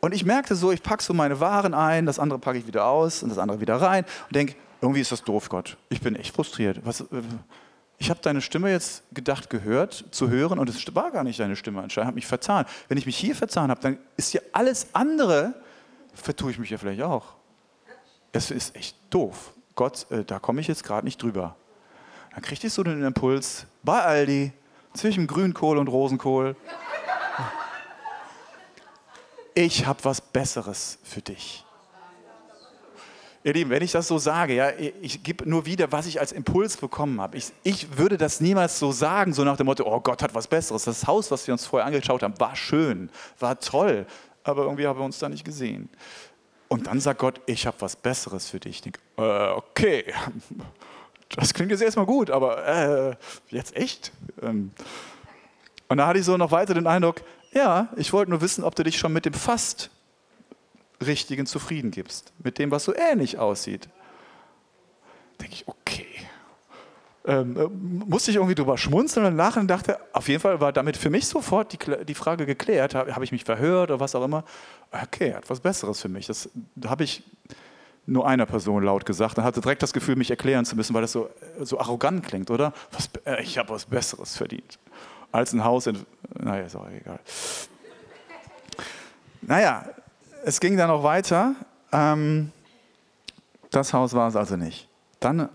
[0.00, 2.86] Und ich merkte so, ich packe so meine Waren ein, das andere packe ich wieder
[2.86, 5.76] aus und das andere wieder rein und denke, irgendwie ist das doof, Gott.
[5.88, 6.80] Ich bin echt frustriert.
[6.84, 7.06] Was, äh,
[8.00, 11.54] ich habe deine Stimme jetzt gedacht, gehört, zu hören und es war gar nicht deine
[11.54, 12.64] Stimme anscheinend, habe mich vertan.
[12.88, 15.54] Wenn ich mich hier vertan habe, dann ist ja alles andere,
[16.14, 17.34] vertue ich mich ja vielleicht auch.
[18.32, 19.52] Es ist echt doof.
[19.74, 21.56] Gott, äh, da komme ich jetzt gerade nicht drüber.
[22.32, 24.52] Dann kriegte ich so den Impuls, bei Aldi,
[24.94, 26.56] zwischen Grünkohl und Rosenkohl,
[29.54, 31.66] ich habe was Besseres für dich.
[33.42, 36.30] Ihr Lieben, wenn ich das so sage, ja, ich gebe nur wieder, was ich als
[36.30, 37.38] Impuls bekommen habe.
[37.38, 40.46] Ich, ich würde das niemals so sagen, so nach dem Motto, oh Gott hat was
[40.46, 40.84] Besseres.
[40.84, 44.04] Das Haus, was wir uns vorher angeschaut haben, war schön, war toll,
[44.44, 45.88] aber irgendwie haben wir uns da nicht gesehen.
[46.68, 48.76] Und dann sagt Gott, ich habe was Besseres für dich.
[48.76, 50.04] Ich denke, äh, okay,
[51.30, 53.16] das klingt jetzt erstmal gut, aber äh,
[53.48, 54.12] jetzt echt?
[54.42, 54.70] Ähm.
[55.88, 57.22] Und da hatte ich so noch weiter den Eindruck,
[57.52, 59.90] ja, ich wollte nur wissen, ob du dich schon mit dem Fast
[61.04, 63.88] richtigen Zufrieden gibst, mit dem, was so ähnlich aussieht.
[65.40, 66.06] Denke ich, okay.
[67.26, 67.66] Ähm, äh,
[68.06, 71.10] musste ich irgendwie drüber schmunzeln und lachen und dachte, auf jeden Fall war damit für
[71.10, 74.44] mich sofort die, die Frage geklärt, habe hab ich mich verhört oder was auch immer.
[74.90, 76.26] Okay, hat was Besseres für mich.
[76.26, 76.48] Das
[76.86, 77.22] habe ich
[78.06, 81.02] nur einer Person laut gesagt und hatte direkt das Gefühl, mich erklären zu müssen, weil
[81.02, 82.72] das so, so arrogant klingt, oder?
[82.92, 84.78] Was, äh, ich habe was Besseres verdient.
[85.30, 86.04] Als ein Haus in.
[86.38, 87.20] Naja, ist auch egal.
[89.42, 89.84] Naja,
[90.44, 91.54] es ging dann noch weiter.
[91.92, 92.52] Ähm,
[93.70, 94.88] das Haus war es also nicht.
[95.20, 95.48] Dann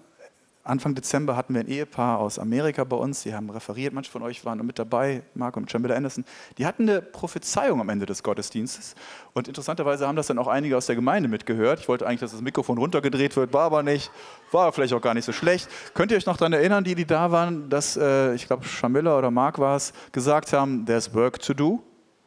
[0.65, 4.24] Anfang Dezember hatten wir ein Ehepaar aus Amerika bei uns, die haben referiert, manche von
[4.24, 6.26] euch waren mit dabei, Mark und Jamila Anderson.
[6.58, 8.95] Die hatten eine Prophezeiung am Ende des Gottesdienstes
[9.34, 11.82] und interessanterweise haben das dann auch einige aus der Gemeinde mitgehört.
[11.82, 14.10] Ich wollte eigentlich, dass das Mikrofon runtergedreht wird, war aber nicht,
[14.52, 15.69] war vielleicht auch gar nicht so schlecht.
[15.93, 19.19] Könnt ihr euch noch daran erinnern, die, die da waren, dass, äh, ich glaube, Jamila
[19.19, 21.80] oder Mark war es, gesagt haben, there's work to do,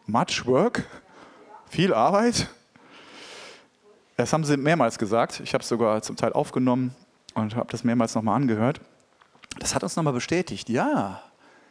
[0.06, 0.84] much work,
[1.70, 2.48] viel Arbeit.
[4.16, 5.40] Das haben sie mehrmals gesagt.
[5.40, 6.94] Ich habe es sogar zum Teil aufgenommen
[7.34, 8.80] und habe das mehrmals nochmal angehört.
[9.58, 11.22] Das hat uns nochmal bestätigt, ja,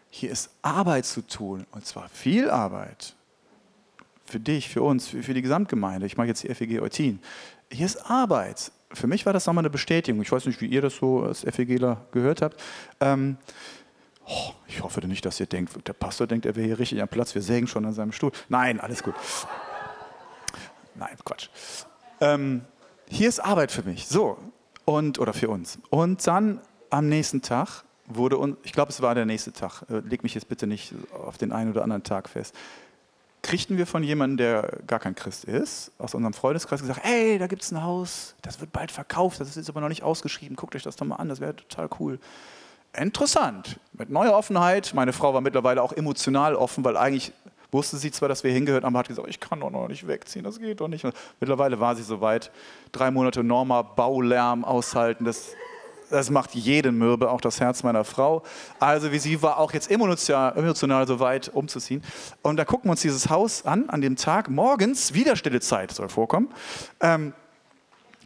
[0.10, 3.16] hier ist Arbeit zu tun und zwar viel Arbeit.
[4.26, 6.06] Für dich, für uns, für, die Gesamtgemeinde.
[6.06, 7.20] Ich mache jetzt die FEG Eutin.
[7.72, 8.72] Hier ist Arbeit.
[8.92, 10.22] Für mich war das nochmal eine Bestätigung.
[10.22, 12.62] Ich weiß nicht, wie ihr das so als FEGler gehört habt.
[13.00, 13.38] Ähm,
[14.26, 17.08] oh, ich hoffe nicht, dass ihr denkt, der Pastor denkt, er wäre hier richtig am
[17.08, 17.36] Platz.
[17.36, 18.32] Wir sägen schon an seinem Stuhl.
[18.50, 19.16] Nein, alles gut.
[20.98, 21.50] Nein, Quatsch.
[22.20, 22.62] Ähm,
[23.08, 24.08] hier ist Arbeit für mich.
[24.08, 24.38] So,
[24.86, 25.80] und, oder für uns.
[25.90, 30.00] Und dann am nächsten Tag wurde uns, ich glaube, es war der nächste Tag, äh,
[30.00, 32.56] leg mich jetzt bitte nicht auf den einen oder anderen Tag fest,
[33.42, 37.48] kriegten wir von jemandem, der gar kein Christ ist, aus unserem Freundeskreis gesagt, hey, da
[37.48, 40.56] gibt es ein Haus, das wird bald verkauft, das ist jetzt aber noch nicht ausgeschrieben,
[40.56, 42.20] guckt euch das doch mal an, das wäre total cool.
[42.94, 44.94] Interessant, mit neuer Offenheit.
[44.96, 47.32] Meine Frau war mittlerweile auch emotional offen, weil eigentlich
[47.72, 50.44] wusste sie zwar, dass wir hingehört, aber hat gesagt, ich kann doch noch nicht wegziehen,
[50.44, 51.06] das geht doch nicht.
[51.06, 52.52] Und mittlerweile war sie soweit,
[52.92, 55.54] drei Monate Norma, Baulärm aushalten, das,
[56.10, 58.44] das macht jeden mürbe, auch das Herz meiner Frau.
[58.80, 62.02] Also wie sie war auch jetzt emotional, emotional so weit umzuziehen.
[62.42, 65.92] Und da gucken wir uns dieses Haus an, an dem Tag, morgens, wieder stille Zeit
[65.92, 66.50] soll vorkommen.
[67.02, 67.34] Ähm,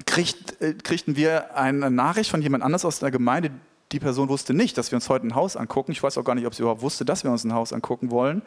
[0.06, 3.52] kriegt, äh, kriegten wir eine Nachricht von jemand anders aus der Gemeinde,
[3.92, 5.92] die Person wusste nicht, dass wir uns heute ein Haus angucken.
[5.92, 8.10] Ich weiß auch gar nicht, ob sie überhaupt wusste, dass wir uns ein Haus angucken
[8.12, 8.42] wollen.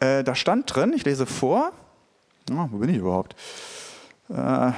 [0.00, 1.72] Äh, da stand drin, ich lese vor,
[2.50, 3.36] oh, wo bin ich überhaupt?
[4.30, 4.74] Äh, ah,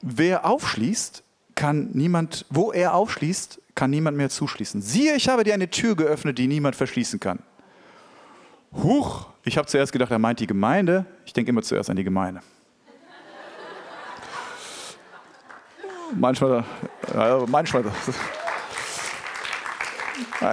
[0.00, 1.22] wer aufschließt,
[1.54, 4.80] kann niemand, wo er aufschließt, kann niemand mehr zuschließen.
[4.80, 7.40] Siehe, ich habe dir eine Tür geöffnet, die niemand verschließen kann.
[8.72, 11.04] Huch, ich habe zuerst gedacht, er meint die Gemeinde.
[11.26, 12.40] Ich denke immer zuerst an die Gemeinde.
[16.14, 16.64] manchmal,
[17.14, 17.84] äh, manchmal.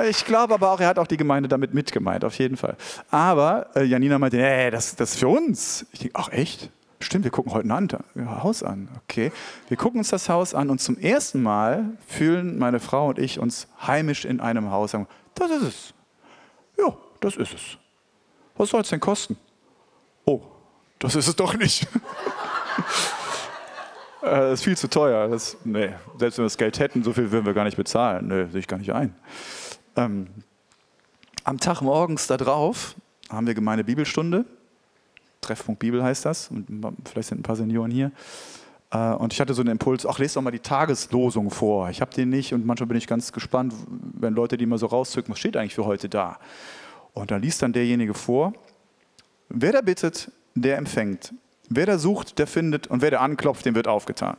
[0.10, 2.78] Ich glaube aber auch, er hat auch die Gemeinde damit mitgemeint, auf jeden Fall.
[3.10, 5.86] Aber äh, Janina meinte, nee, das, das ist für uns.
[5.91, 6.70] Ich denke, ach echt?
[6.99, 8.89] Stimmt, wir gucken heute ein Haus an.
[9.03, 9.32] Okay.
[9.68, 13.39] Wir gucken uns das Haus an und zum ersten Mal fühlen meine Frau und ich
[13.39, 14.91] uns heimisch in einem Haus.
[14.91, 15.93] Sagen, das ist es.
[16.78, 17.78] Ja, das ist es.
[18.55, 19.38] Was soll es denn kosten?
[20.26, 20.41] Oh,
[20.97, 21.88] das ist es doch nicht.
[24.30, 25.28] das ist viel zu teuer.
[25.28, 28.28] Das, nee, selbst wenn wir das Geld hätten, so viel würden wir gar nicht bezahlen.
[28.28, 29.13] Nee, sehe ich gar nicht ein.
[29.95, 30.28] Ähm,
[31.43, 32.95] am Tag morgens darauf
[33.30, 34.45] haben wir gemeine Bibelstunde.
[35.41, 36.49] Treffpunkt Bibel heißt das.
[36.49, 36.67] Und
[37.05, 38.11] vielleicht sind ein paar Senioren hier.
[38.91, 41.89] Äh, und ich hatte so einen Impuls, ach, lest doch mal die Tageslosung vor.
[41.89, 44.88] Ich habe den nicht und manchmal bin ich ganz gespannt, wenn Leute die mal so
[44.88, 46.39] rauszücken, was steht eigentlich für heute da?
[47.13, 48.53] Und dann liest dann derjenige vor,
[49.49, 51.34] wer da bittet, der empfängt.
[51.70, 54.38] Wer da sucht, der findet und wer da anklopft, dem wird aufgetan.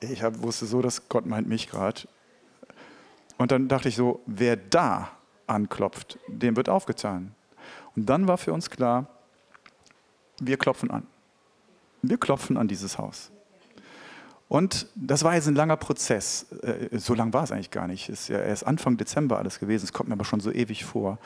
[0.00, 2.02] Ich hab, wusste so, dass Gott meint mich gerade.
[3.38, 5.10] Und dann dachte ich so, wer da
[5.46, 7.34] anklopft, dem wird aufgetan.
[7.96, 9.06] Und dann war für uns klar,
[10.40, 11.06] wir klopfen an.
[12.02, 13.30] Wir klopfen an dieses Haus.
[14.48, 16.46] Und das war jetzt ein langer Prozess.
[16.62, 18.08] Äh, so lang war es eigentlich gar nicht.
[18.08, 19.84] Es ist ja erst Anfang Dezember alles gewesen.
[19.84, 21.18] Es kommt mir aber schon so ewig vor.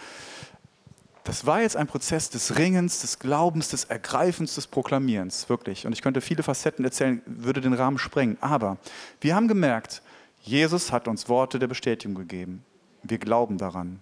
[1.27, 5.85] Das war jetzt ein Prozess des Ringens, des Glaubens, des Ergreifens, des Proklamierens, wirklich.
[5.85, 8.39] Und ich könnte viele Facetten erzählen, würde den Rahmen sprengen.
[8.41, 8.77] Aber
[9.21, 10.03] wir haben gemerkt,
[10.41, 12.65] Jesus hat uns Worte der Bestätigung gegeben.
[13.03, 13.99] Wir glauben daran.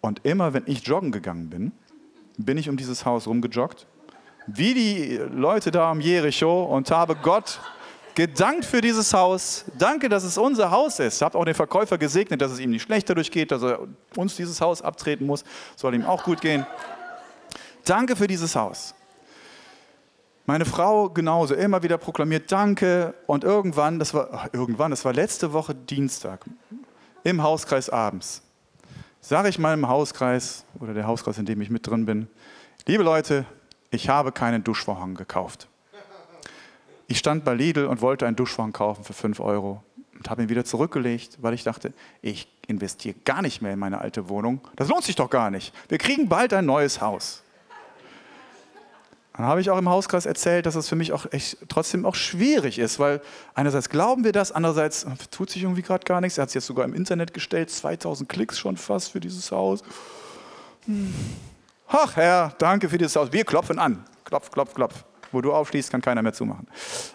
[0.00, 1.72] Und immer, wenn ich joggen gegangen bin,
[2.36, 3.88] bin ich um dieses Haus rumgejoggt,
[4.46, 7.58] wie die Leute da am Jericho und habe Gott
[8.14, 9.64] gedankt für dieses Haus.
[9.78, 11.22] Danke, dass es unser Haus ist.
[11.22, 13.80] Habe auch den Verkäufer gesegnet, dass es ihm nicht schlechter durchgeht, dass er
[14.16, 15.44] uns dieses Haus abtreten muss.
[15.76, 16.66] Soll ihm auch gut gehen.
[17.84, 18.94] Danke für dieses Haus.
[20.46, 25.52] Meine Frau genauso, immer wieder proklamiert Danke und irgendwann, das war irgendwann, das war letzte
[25.52, 26.44] Woche Dienstag,
[27.22, 28.42] im Hauskreis abends,
[29.20, 32.26] sage ich meinem Hauskreis oder der Hauskreis, in dem ich mit drin bin,
[32.86, 33.44] liebe Leute,
[33.92, 35.69] ich habe keinen Duschvorhang gekauft.
[37.10, 39.82] Ich stand bei Lidl und wollte einen Duschvorhang kaufen für 5 Euro
[40.16, 41.92] und habe ihn wieder zurückgelegt, weil ich dachte,
[42.22, 44.60] ich investiere gar nicht mehr in meine alte Wohnung.
[44.76, 45.74] Das lohnt sich doch gar nicht.
[45.88, 47.42] Wir kriegen bald ein neues Haus.
[49.32, 52.14] Dann habe ich auch im Hauskreis erzählt, dass es für mich auch echt trotzdem auch
[52.14, 53.20] schwierig ist, weil
[53.54, 56.38] einerseits glauben wir das, andererseits tut sich irgendwie gerade gar nichts.
[56.38, 59.82] Er hat es jetzt sogar im Internet gestellt, 2000 Klicks schon fast für dieses Haus.
[60.84, 61.12] Hm.
[61.88, 63.32] Ach Herr, danke für dieses Haus.
[63.32, 64.04] Wir klopfen an.
[64.24, 65.04] Klopf, klopf, klopf.
[65.32, 66.66] Wo du aufschließt, kann keiner mehr zumachen.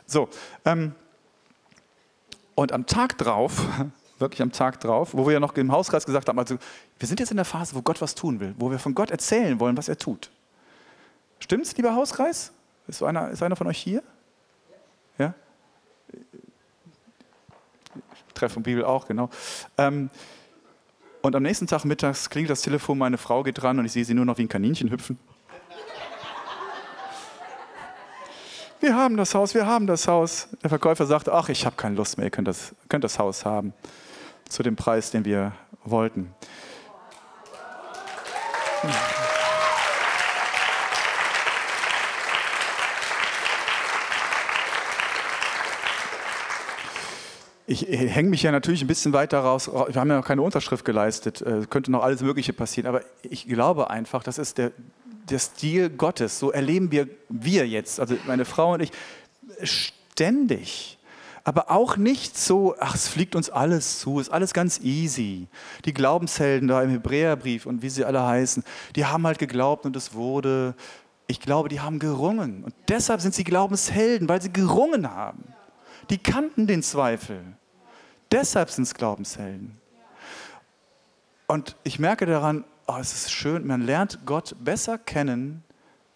[0.06, 0.30] So,
[0.64, 0.94] ähm,
[2.56, 3.62] und am Tag drauf,
[4.20, 6.58] wirklich am Tag drauf, wo wir ja noch im Hauskreis gesagt haben, also
[7.00, 9.12] wir sind jetzt in der Phase, wo Gott was tun will, wo wir von Gott
[9.12, 10.32] erzählen wollen, was er tut.
[11.40, 12.54] Stimmt's, lieber Hauskreis?
[12.88, 14.02] Ist einer, ist einer von euch hier?
[15.18, 15.34] Ja?
[18.34, 19.30] Treffen Bibel auch, genau.
[19.78, 20.10] Ähm,
[21.22, 24.06] und am nächsten Tag mittags klingelt das Telefon, meine Frau geht dran und ich sehe
[24.06, 25.18] sie nur noch wie ein Kaninchen hüpfen.
[28.86, 30.48] Wir haben das Haus, wir haben das Haus.
[30.62, 33.44] Der Verkäufer sagt, ach, ich habe keine Lust mehr, ihr könnt das, könnt das Haus
[33.44, 33.74] haben.
[34.48, 36.32] Zu dem Preis, den wir wollten.
[47.66, 49.68] Ich hänge mich ja natürlich ein bisschen weiter raus.
[49.68, 51.42] Wir haben ja noch keine Unterschrift geleistet.
[51.42, 52.88] Äh, könnte noch alles Mögliche passieren.
[52.88, 54.74] Aber ich glaube einfach, das ist der,
[55.30, 56.40] der Stil Gottes.
[56.40, 58.92] So erleben wir, wir jetzt, also meine Frau und ich,
[59.64, 60.98] ständig.
[61.44, 65.48] Aber auch nicht so, ach, es fliegt uns alles zu, ist alles ganz easy.
[65.86, 68.64] Die Glaubenshelden da im Hebräerbrief und wie sie alle heißen,
[68.96, 70.74] die haben halt geglaubt und es wurde.
[71.28, 72.64] Ich glaube, die haben gerungen.
[72.64, 75.44] Und deshalb sind sie Glaubenshelden, weil sie gerungen haben.
[76.10, 77.42] Die kannten den Zweifel.
[78.32, 79.80] Deshalb sind es Glaubenshelden.
[81.48, 85.64] Und ich merke daran, oh, es ist schön, man lernt Gott besser kennen,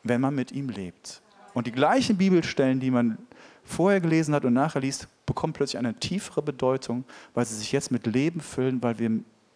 [0.03, 1.21] wenn man mit ihm lebt.
[1.53, 3.17] Und die gleichen Bibelstellen, die man
[3.63, 7.03] vorher gelesen hat und nachher liest, bekommen plötzlich eine tiefere Bedeutung,
[7.33, 9.11] weil sie sich jetzt mit Leben füllen, weil wir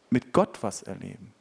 [0.09, 1.34] mit Gott was erleben.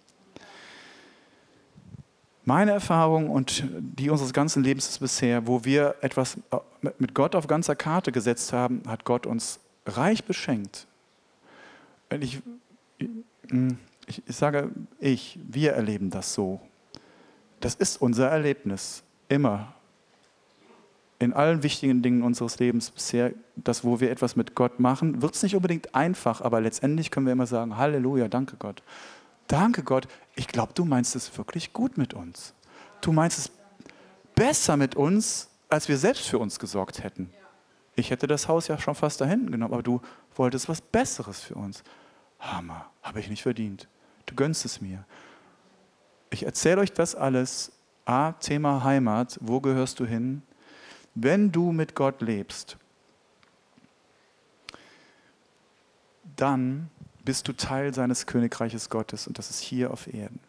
[2.45, 6.39] Meine Erfahrung und die unseres ganzen Lebens ist bisher, wo wir etwas
[6.99, 10.87] mit Gott auf ganzer Karte gesetzt haben, hat Gott uns reich beschenkt.
[12.19, 12.41] Ich,
[14.13, 16.61] ich, ich sage, ich, wir erleben das so.
[17.61, 19.75] Das ist unser Erlebnis, immer.
[21.19, 25.35] In allen wichtigen Dingen unseres Lebens bisher, das, wo wir etwas mit Gott machen, wird
[25.35, 28.83] es nicht unbedingt einfach, aber letztendlich können wir immer sagen, Halleluja, danke Gott.
[29.47, 32.55] Danke Gott, ich glaube, du meinst es wirklich gut mit uns.
[33.01, 33.51] Du meinst es
[34.35, 37.31] besser mit uns, als wir selbst für uns gesorgt hätten.
[37.95, 40.01] Ich hätte das Haus ja schon fast da hinten genommen, aber du
[40.35, 41.83] wolltest was Besseres für uns.
[42.43, 43.89] Hammer, habe ich nicht verdient.
[44.27, 45.05] Du gönnst es mir.
[46.31, 47.73] Ich erzähle euch das alles.
[48.05, 50.43] A, Thema Heimat, wo gehörst du hin?
[51.15, 52.77] Wenn du mit Gott lebst,
[56.37, 56.91] dann
[57.25, 60.41] bist du Teil seines Königreiches Gottes und das ist hier auf Erden.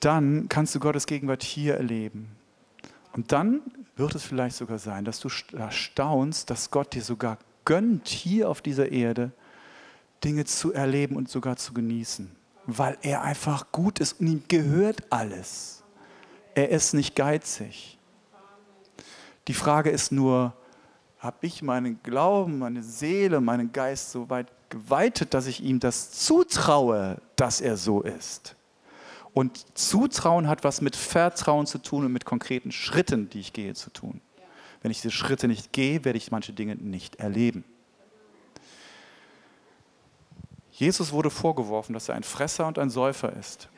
[0.00, 2.34] Dann kannst du Gottes Gegenwart hier erleben.
[3.12, 3.62] Und dann
[3.96, 8.60] wird es vielleicht sogar sein, dass du staunst, dass Gott dir sogar gönnt, hier auf
[8.60, 9.30] dieser Erde
[10.24, 12.34] Dinge zu erleben und sogar zu genießen,
[12.66, 15.82] weil er einfach gut ist und ihm gehört alles.
[16.54, 17.98] Er ist nicht geizig.
[19.48, 20.54] Die Frage ist nur,
[21.18, 26.12] habe ich meinen Glauben, meine Seele, meinen Geist so weit geweitet, dass ich ihm das
[26.12, 28.56] zutraue, dass er so ist?
[29.34, 33.74] Und Zutrauen hat was mit Vertrauen zu tun und mit konkreten Schritten, die ich gehe,
[33.74, 34.20] zu tun.
[34.80, 37.64] Wenn ich diese Schritte nicht gehe, werde ich manche Dinge nicht erleben.
[40.76, 43.68] Jesus wurde vorgeworfen, dass er ein Fresser und ein Säufer ist.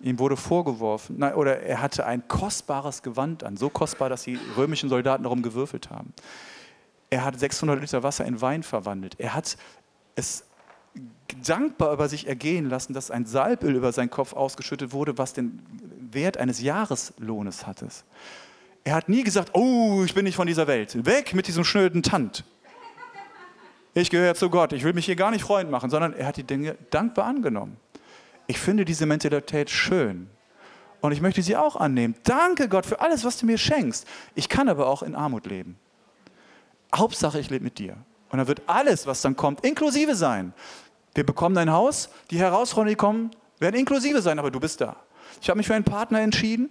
[0.00, 4.38] Ihm wurde vorgeworfen, nein, oder er hatte ein kostbares Gewand an, so kostbar, dass die
[4.56, 6.14] römischen Soldaten darum gewürfelt haben.
[7.10, 9.16] Er hat 600 Liter Wasser in Wein verwandelt.
[9.18, 9.58] Er hat
[10.14, 10.44] es
[11.44, 15.60] dankbar über sich ergehen lassen, dass ein Salböl über seinen Kopf ausgeschüttet wurde, was den
[16.12, 17.88] Wert eines Jahreslohnes hatte.
[18.84, 21.04] Er hat nie gesagt, oh, ich bin nicht von dieser Welt.
[21.04, 22.44] Weg mit diesem schnöden Tand.
[23.92, 26.36] Ich gehöre zu Gott, ich will mich hier gar nicht Freund machen, sondern er hat
[26.36, 27.76] die Dinge dankbar angenommen.
[28.46, 30.28] Ich finde diese Mentalität schön.
[31.00, 32.14] Und ich möchte sie auch annehmen.
[32.24, 34.06] Danke Gott für alles, was du mir schenkst.
[34.34, 35.78] Ich kann aber auch in Armut leben.
[36.94, 37.96] Hauptsache, ich lebe mit dir.
[38.30, 40.52] Und dann wird alles, was dann kommt, inklusive sein.
[41.14, 44.96] Wir bekommen ein Haus, die Herausforderungen, die kommen, werden inklusive sein, aber du bist da.
[45.40, 46.70] Ich habe mich für einen Partner entschieden.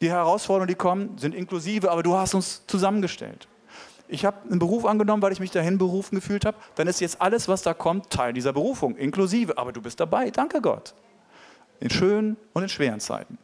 [0.00, 3.48] Die Herausforderungen, die kommen, sind inklusive, aber du hast uns zusammengestellt.
[4.08, 6.56] Ich habe einen Beruf angenommen, weil ich mich dahin berufen gefühlt habe.
[6.74, 9.58] Dann ist jetzt alles, was da kommt, Teil dieser Berufung, inklusive.
[9.58, 10.30] Aber du bist dabei.
[10.30, 10.94] Danke Gott.
[11.80, 13.38] In schönen und in schweren Zeiten.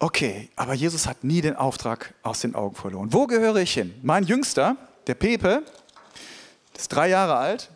[0.00, 3.12] Okay, aber Jesus hat nie den Auftrag aus den Augen verloren.
[3.12, 3.94] Wo gehöre ich hin?
[4.02, 4.76] Mein Jüngster,
[5.08, 5.62] der Pepe,
[6.76, 7.70] ist drei Jahre alt,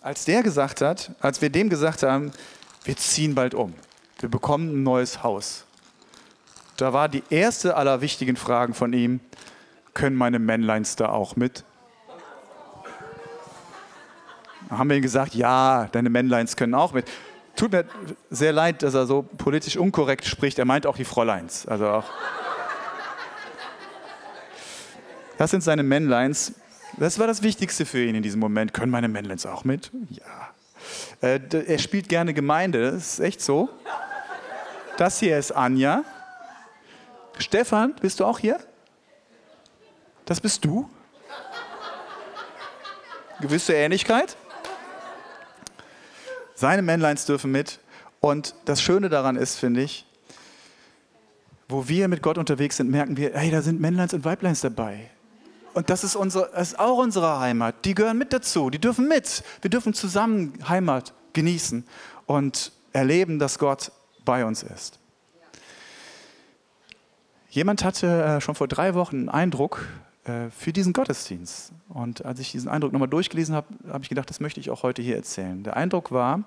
[0.00, 2.32] als der gesagt hat, als wir dem gesagt haben,
[2.84, 3.74] wir ziehen bald um,
[4.18, 5.64] wir bekommen ein neues Haus.
[6.78, 9.20] Da war die erste aller wichtigen Fragen von ihm,
[9.94, 11.64] können meine Männleins da auch mit?
[14.68, 17.06] Da haben wir ihm gesagt, ja, deine Männleins können auch mit.
[17.56, 17.84] Tut mir
[18.30, 20.58] sehr leid, dass er so politisch unkorrekt spricht.
[20.58, 21.66] Er meint auch die Fräuleins.
[21.66, 22.04] Also auch.
[25.36, 26.54] Das sind seine Männleins.
[26.98, 28.72] Das war das Wichtigste für ihn in diesem Moment.
[28.72, 29.90] Können meine Männleins auch mit?
[30.10, 30.52] Ja.
[31.20, 33.68] Äh, er spielt gerne Gemeinde, das ist echt so.
[34.96, 36.04] Das hier ist Anja.
[37.38, 38.58] Stefan, bist du auch hier?
[40.24, 40.88] Das bist du?
[43.40, 44.36] Gewisse Ähnlichkeit?
[46.54, 47.80] Seine Männleins dürfen mit.
[48.20, 50.06] Und das Schöne daran ist, finde ich,
[51.68, 55.10] wo wir mit Gott unterwegs sind, merken wir, hey, da sind Männleins und Weibleins dabei.
[55.74, 57.84] Und das ist, unsere, das ist auch unsere Heimat.
[57.84, 58.70] Die gehören mit dazu.
[58.70, 59.42] Die dürfen mit.
[59.62, 61.84] Wir dürfen zusammen Heimat genießen
[62.26, 63.90] und erleben, dass Gott
[64.24, 64.98] bei uns ist.
[67.48, 69.86] Jemand hatte äh, schon vor drei Wochen einen Eindruck
[70.24, 71.72] für diesen Gottesdienst.
[71.88, 74.82] Und als ich diesen Eindruck nochmal durchgelesen habe, habe ich gedacht, das möchte ich auch
[74.82, 75.64] heute hier erzählen.
[75.64, 76.44] Der Eindruck war,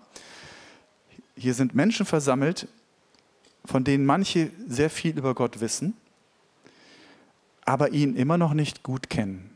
[1.36, 2.68] hier sind Menschen versammelt,
[3.66, 5.94] von denen manche sehr viel über Gott wissen
[7.66, 9.50] aber ihn immer noch nicht gut kennen.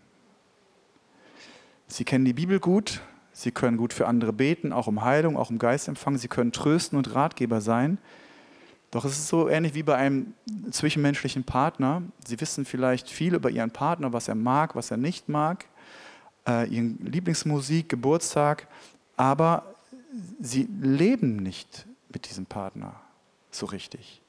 [1.88, 3.02] Sie kennen die Bibel gut,
[3.32, 6.98] sie können gut für andere beten, auch um Heilung, auch um Geistempfang, sie können trösten
[6.98, 8.00] und Ratgeber sein.
[8.92, 10.34] Doch es ist so ähnlich wie bei einem
[10.72, 12.02] zwischenmenschlichen Partner.
[12.26, 15.66] Sie wissen vielleicht viel über ihren Partner, was er mag, was er nicht mag,
[16.48, 18.68] äh, ihren Lieblingsmusik, Geburtstag,
[19.16, 19.76] aber
[20.40, 23.00] sie leben nicht mit diesem Partner
[23.52, 24.22] so richtig.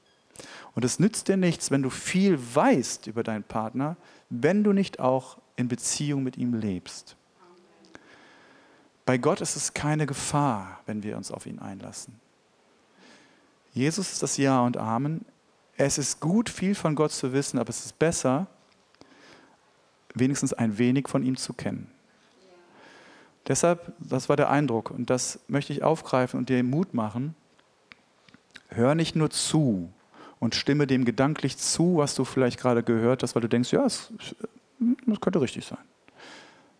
[0.75, 3.97] Und es nützt dir nichts, wenn du viel weißt über deinen Partner,
[4.29, 7.15] wenn du nicht auch in Beziehung mit ihm lebst.
[9.05, 12.20] Bei Gott ist es keine Gefahr, wenn wir uns auf ihn einlassen.
[13.73, 15.25] Jesus ist das Ja und Amen.
[15.77, 18.47] Es ist gut, viel von Gott zu wissen, aber es ist besser,
[20.13, 21.89] wenigstens ein wenig von ihm zu kennen.
[23.47, 27.35] Deshalb, das war der Eindruck und das möchte ich aufgreifen und dir Mut machen.
[28.69, 29.91] Hör nicht nur zu,
[30.41, 33.85] und stimme dem gedanklich zu, was du vielleicht gerade gehört hast, weil du denkst, ja,
[33.85, 34.11] es,
[35.05, 35.77] das könnte richtig sein.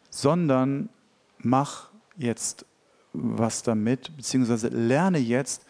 [0.10, 0.90] Sondern
[1.38, 2.66] mach jetzt
[3.14, 5.64] was damit, beziehungsweise lerne jetzt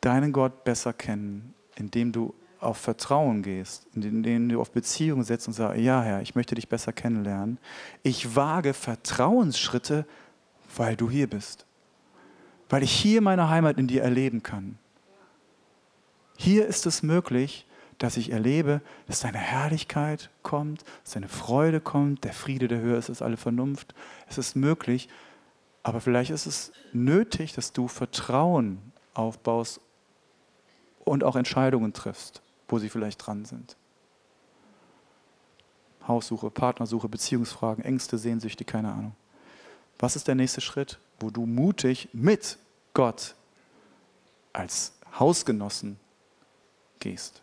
[0.00, 5.54] deinen Gott besser kennen, indem du auf Vertrauen gehst, indem du auf Beziehung setzt und
[5.54, 7.58] sagst, ja Herr, ich möchte dich besser kennenlernen.
[8.02, 10.06] Ich wage Vertrauensschritte,
[10.76, 11.66] weil du hier bist.
[12.68, 14.78] Weil ich hier meine Heimat in dir erleben kann.
[16.36, 17.66] Hier ist es möglich,
[17.98, 22.98] dass ich erlebe, dass deine Herrlichkeit kommt, dass deine Freude kommt, der Friede, der höher
[22.98, 23.94] ist als alle Vernunft.
[24.28, 25.08] Es ist möglich,
[25.82, 29.80] aber vielleicht ist es nötig, dass du Vertrauen aufbaust
[31.10, 33.76] und auch Entscheidungen triffst, wo sie vielleicht dran sind.
[36.06, 39.16] Haussuche, Partnersuche, Beziehungsfragen, Ängste, Sehnsüchte, keine Ahnung.
[39.98, 42.58] Was ist der nächste Schritt, wo du mutig mit
[42.94, 43.34] Gott
[44.52, 45.98] als Hausgenossen
[47.00, 47.42] gehst?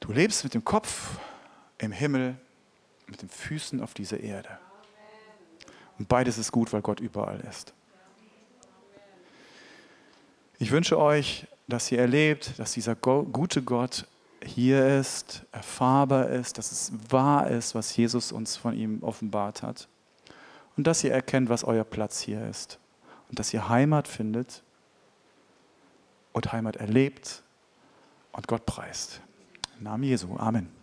[0.00, 1.18] Du lebst mit dem Kopf
[1.78, 2.36] im Himmel,
[3.06, 4.58] mit den Füßen auf dieser Erde.
[5.98, 7.72] Und beides ist gut, weil Gott überall ist.
[10.58, 14.06] Ich wünsche euch, dass ihr erlebt, dass dieser gute Gott
[14.42, 19.88] hier ist, erfahrbar ist, dass es wahr ist, was Jesus uns von ihm offenbart hat.
[20.76, 22.78] Und dass ihr erkennt, was euer Platz hier ist.
[23.28, 24.62] Und dass ihr Heimat findet
[26.32, 27.42] und Heimat erlebt
[28.32, 29.20] und Gott preist.
[29.78, 30.36] Im Namen Jesu.
[30.36, 30.75] Amen.